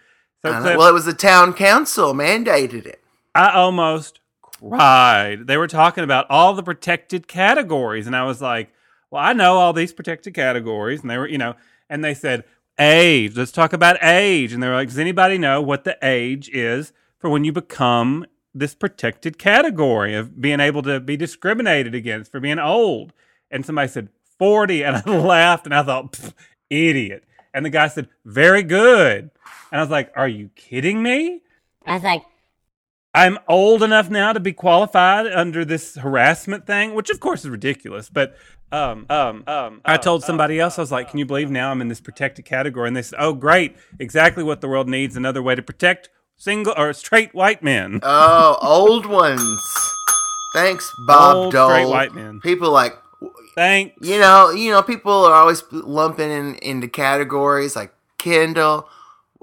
[0.43, 3.03] So Cliff, well, it was the town council mandated it.
[3.33, 5.47] I almost cried.
[5.47, 8.71] They were talking about all the protected categories, and I was like,
[9.09, 11.55] "Well, I know all these protected categories," and they were, you know,
[11.89, 12.43] and they said,
[12.79, 13.35] age.
[13.35, 14.53] Let's talk about age.
[14.53, 16.93] And they're like, does anybody know what the age is
[17.23, 22.41] for when you become this protected category of being able to be discriminated against for
[22.41, 23.13] being old?
[23.49, 26.19] And somebody said 40, and I laughed and I thought,
[26.69, 27.23] idiot.
[27.53, 29.31] And the guy said, very good.
[29.71, 31.43] And I was like, are you kidding me?
[31.85, 32.23] I was like,
[33.13, 37.49] I'm old enough now to be qualified under this harassment thing, which of course is
[37.49, 38.09] ridiculous.
[38.09, 38.35] But
[38.73, 41.79] um, um, um, I told somebody else, I was like, "Can you believe now I'm
[41.79, 43.75] in this protected category?" And they said, "Oh, great!
[43.99, 45.15] Exactly what the world needs.
[45.15, 49.61] Another way to protect single or straight white men." Oh, old ones.
[50.53, 51.69] Thanks, Bob Old, Dole.
[51.69, 52.39] straight white men.
[52.41, 52.95] People like
[53.55, 53.95] Thanks.
[54.07, 58.87] you know, you know, people are always lumping in into categories like Kendall,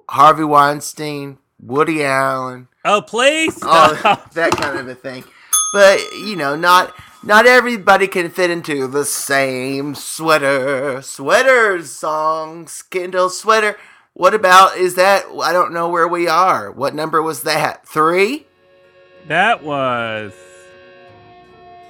[0.08, 3.56] Harvey Weinstein, Woody Allen, Oh, please.
[3.56, 4.30] stop.
[4.34, 5.24] that kind of a thing.
[5.72, 11.02] But you know, not not everybody can fit into the same sweater.
[11.02, 13.76] Sweaters songs, Kendall sweater.
[14.14, 15.24] What about is that?
[15.42, 16.70] I don't know where we are.
[16.70, 17.86] What number was that?
[17.86, 18.46] Three.
[19.28, 20.32] That was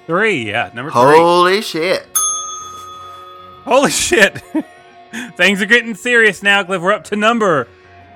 [0.07, 0.49] three.
[0.49, 1.01] Yeah, number three.
[1.01, 2.07] Holy shit!
[3.64, 4.43] Holy shit.
[5.37, 6.81] Things are getting serious now, Cliff.
[6.83, 7.66] We're up to number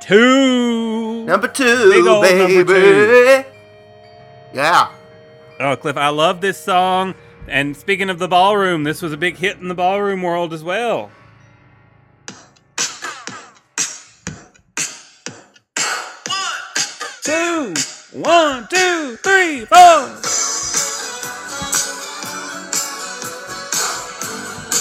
[0.00, 1.24] two.
[1.24, 2.57] Number two, Big old baby.
[2.59, 3.44] number two.
[4.52, 4.90] Yeah.
[5.61, 7.14] Oh, Cliff, I love this song.
[7.48, 10.62] And speaking of the ballroom, this was a big hit in the ballroom world as
[10.62, 11.11] well.
[18.14, 20.06] One, two, three, four.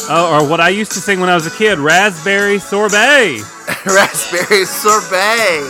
[0.09, 3.39] Oh, or what I used to sing when I was a kid, Raspberry Sorbet.
[3.85, 5.63] Raspberry sorbet.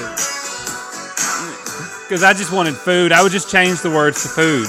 [2.03, 3.13] Because I just wanted food.
[3.13, 4.67] I would just change the words to food.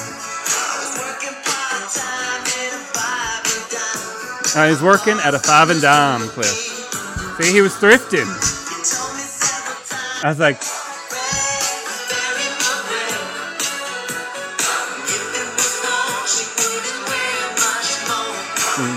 [4.57, 6.47] I was working at a five and dime, Cliff.
[6.47, 8.29] See, he was thrifting.
[10.23, 10.63] I was like,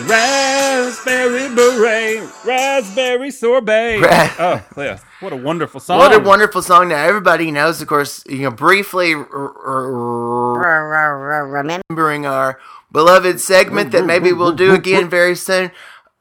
[0.09, 3.99] raspberry beret, raspberry sorbet.
[4.39, 5.99] Oh, Cliff, what a wonderful song!
[5.99, 6.89] What a wonderful song!
[6.89, 8.23] Now everybody knows, of course.
[8.27, 11.81] You know, briefly r- r- remember?
[11.89, 12.59] remembering our
[12.91, 15.71] beloved segment that maybe we'll do again very soon.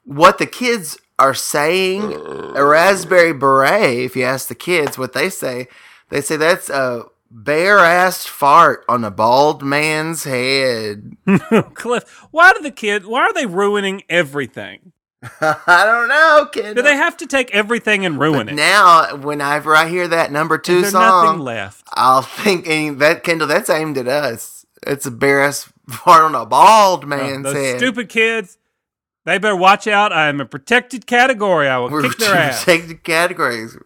[0.05, 3.99] What the kids are saying, a raspberry beret.
[3.99, 5.68] If you ask the kids what they say,
[6.11, 11.16] they say that's a bare assed fart on a bald man's head.
[11.74, 13.07] Cliff, why do the kids?
[13.07, 14.93] Why are they ruining everything?
[15.41, 16.77] I don't know, kid.
[16.77, 18.55] Do they have to take everything and ruin it?
[18.55, 21.87] Now, whenever I hear that number two Is there nothing song, left?
[21.95, 22.66] I'll think
[22.99, 23.49] that Kendall.
[23.49, 24.66] That's aimed at us.
[24.87, 27.79] It's a bare ass fart on a bald oh, man's Those head.
[27.79, 28.59] stupid kids.
[29.24, 30.12] They better watch out.
[30.12, 31.66] I am a protected category.
[31.66, 32.64] I will We're kick their ass.
[32.64, 33.77] protected categories.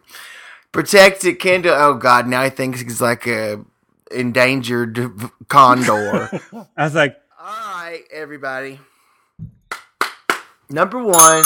[0.71, 1.75] Protected Kendall.
[1.75, 3.63] Oh God, now he thinks he's like a
[4.09, 5.11] endangered
[5.47, 6.29] condor.
[6.77, 8.79] I was like, All right, everybody.
[10.69, 11.43] Number one.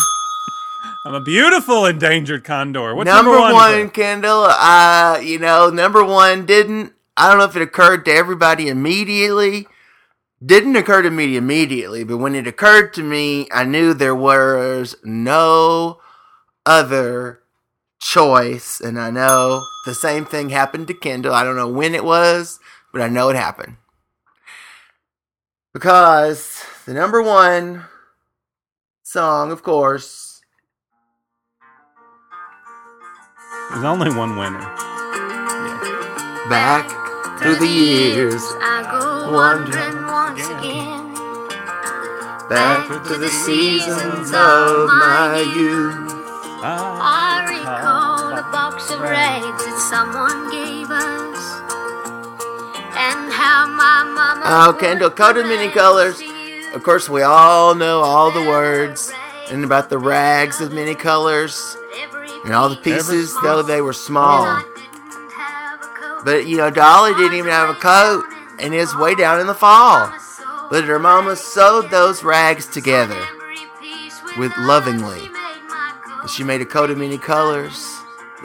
[1.08, 2.96] I'm a beautiful endangered condor.
[2.96, 3.94] What's number, number, one, Cliff?
[3.94, 4.46] Kendall.
[4.46, 6.94] Uh, you know, number one didn't.
[7.18, 9.68] I don't know if it occurred to everybody immediately.
[10.46, 14.96] Didn't occur to me immediately, but when it occurred to me, I knew there was
[15.04, 16.02] no
[16.66, 17.42] other
[18.00, 21.34] choice, and I know the same thing happened to Kendall.
[21.34, 22.60] I don't know when it was,
[22.92, 23.78] but I know it happened
[25.74, 27.84] because the number one
[29.04, 30.42] song, of course,
[33.72, 34.60] There's only one winner.
[36.50, 36.88] back
[37.40, 38.42] through the years.
[38.62, 41.14] I go wandering once again.
[42.48, 46.14] Back to the seasons of my youth.
[46.64, 47.35] I
[48.38, 51.40] a box of rags that someone gave us.
[52.98, 54.42] And how my mama.
[54.46, 56.22] Oh, Kendall, coat of many colors.
[56.74, 59.14] Of course, we all know all the words
[59.50, 61.78] and about the rags of many colors
[62.44, 64.62] and all the pieces, though they were small.
[66.26, 68.26] But you know, Dolly didn't even have a coat,
[68.60, 70.12] and it was way down in the fall.
[70.70, 73.22] But her mama sewed those rags together
[74.38, 75.30] with lovingly.
[76.36, 77.95] She made a coat of many colors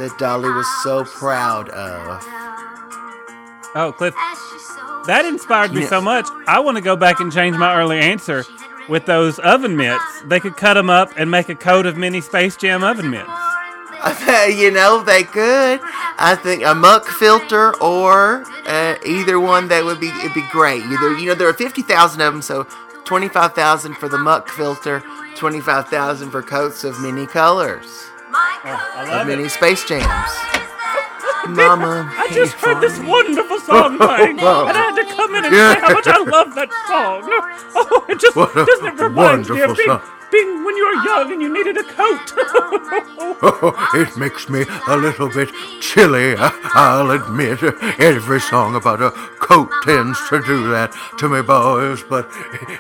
[0.01, 2.25] that Dolly was so proud of.
[3.75, 4.15] Oh, Cliff,
[5.07, 5.89] that inspired me Yeah.
[5.89, 6.27] so much.
[6.49, 8.45] I want to go back and change my earlier answer
[8.89, 10.03] with those oven mitts.
[10.25, 13.31] They could cut them up and make a coat of mini Space Jam oven mitts.
[14.49, 15.79] you know, they could.
[16.19, 20.83] I think a muck filter or uh, either one that would be it'd be great.
[20.85, 22.65] Either you know there are fifty thousand of them, so
[23.05, 25.03] twenty five thousand for the muck filter,
[25.37, 28.10] twenty five thousand for coats of many colors.
[28.31, 29.51] My I of love it.
[29.51, 30.05] Space Jams.
[31.49, 35.55] Mama, I just heard this wonderful song playing, and I had to come in and
[35.55, 35.75] Yeah.
[35.75, 37.23] say how much I love that song.
[37.75, 40.03] Oh, it just doesn't it remind me of being, song.
[40.31, 42.33] Being when you were young and you needed a coat.
[43.95, 45.51] it makes me a little bit
[45.81, 47.63] chilly, I'll admit.
[47.99, 52.29] Every song about a coat tends to do that to me, boys, but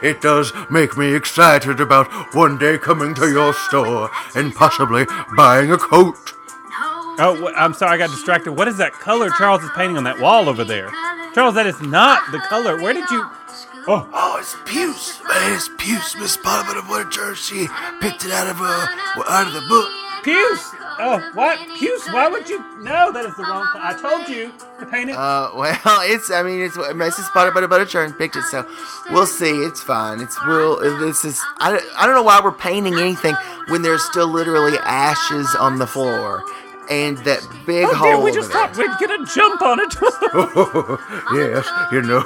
[0.02, 5.06] it does make me excited about one day coming to your store and possibly
[5.36, 6.34] buying a coat.
[7.18, 8.52] oh, I'm sorry, I got distracted.
[8.52, 10.90] What is that color Charles is painting on that wall over there?
[11.34, 12.80] Charles, that is not the color.
[12.80, 13.24] Where did you?
[13.86, 15.20] Oh, Oh, it's Puce.
[15.28, 17.34] Man, it's Puce, Miss Parliament of Winter.
[17.34, 17.66] She
[18.00, 18.86] picked it out of uh,
[19.28, 19.88] out of the book.
[20.22, 20.74] Puce.
[21.02, 21.58] Oh, what?
[21.78, 22.06] Puce?
[22.12, 22.58] Why would you?
[22.82, 23.66] No, that is the wrong.
[23.74, 25.16] I told you to paint it.
[25.16, 26.30] Uh, well, it's.
[26.30, 27.26] I mean, it's Mrs.
[27.28, 28.68] Spotted Butter Butter Churn picked it, so
[29.10, 29.50] we'll see.
[29.50, 30.20] It's fine.
[30.20, 30.78] It's we'll.
[30.98, 31.40] This is.
[31.58, 33.34] I, I don't know why we're painting anything
[33.68, 36.44] when there's still literally ashes on the floor
[36.90, 38.06] and that big oh, hole.
[38.06, 39.94] dear, we just thought we'd get a jump on it.
[41.32, 42.24] yes, you know,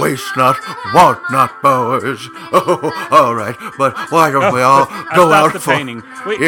[0.00, 0.56] waste not,
[0.94, 2.28] want not, boys.
[2.50, 5.74] Oh, all right, but why don't we all go out the for...
[5.74, 6.02] painting.
[6.26, 6.38] We,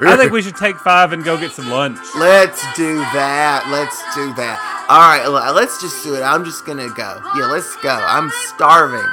[0.00, 0.12] Yeah.
[0.12, 1.98] I think we should take five and go get some lunch.
[2.14, 3.66] Let's do that.
[3.68, 4.86] Let's do that.
[4.88, 6.22] All right, let's just do it.
[6.22, 7.20] I'm just gonna go.
[7.36, 7.90] Yeah, let's go.
[7.90, 9.08] I'm starving.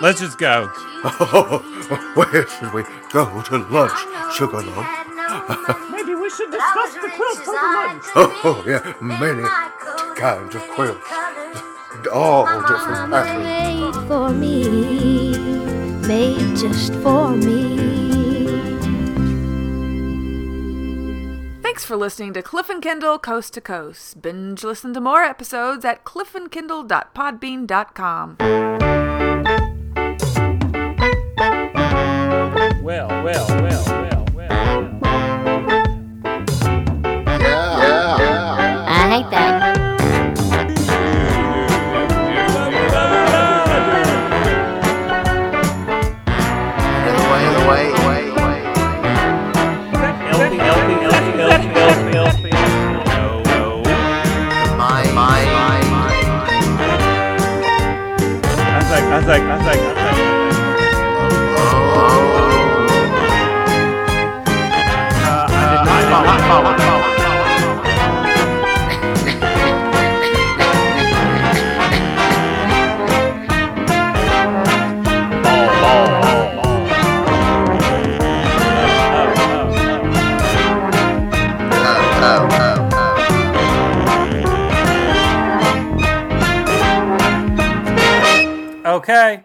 [0.00, 0.70] Let's just go.
[1.04, 1.62] Oh,
[2.14, 2.82] where should we
[3.12, 5.04] go to lunch, Sugarloaf?
[6.24, 8.02] Maybe we should discuss the quilt for the lunch.
[8.16, 9.42] Oh, yeah, many
[10.18, 11.06] kinds of quilts.
[12.10, 13.44] All different patterns.
[13.44, 15.36] Made for me,
[16.06, 17.76] made just for me.
[21.62, 24.22] Thanks for listening to Cliff and Kendall Coast to Coast.
[24.22, 28.36] Binge listen to more episodes at cliffandkendall.podbean.com.
[32.82, 33.73] Well, well, well, well,
[59.24, 59.83] I was like, I was like,
[89.04, 89.43] Okay.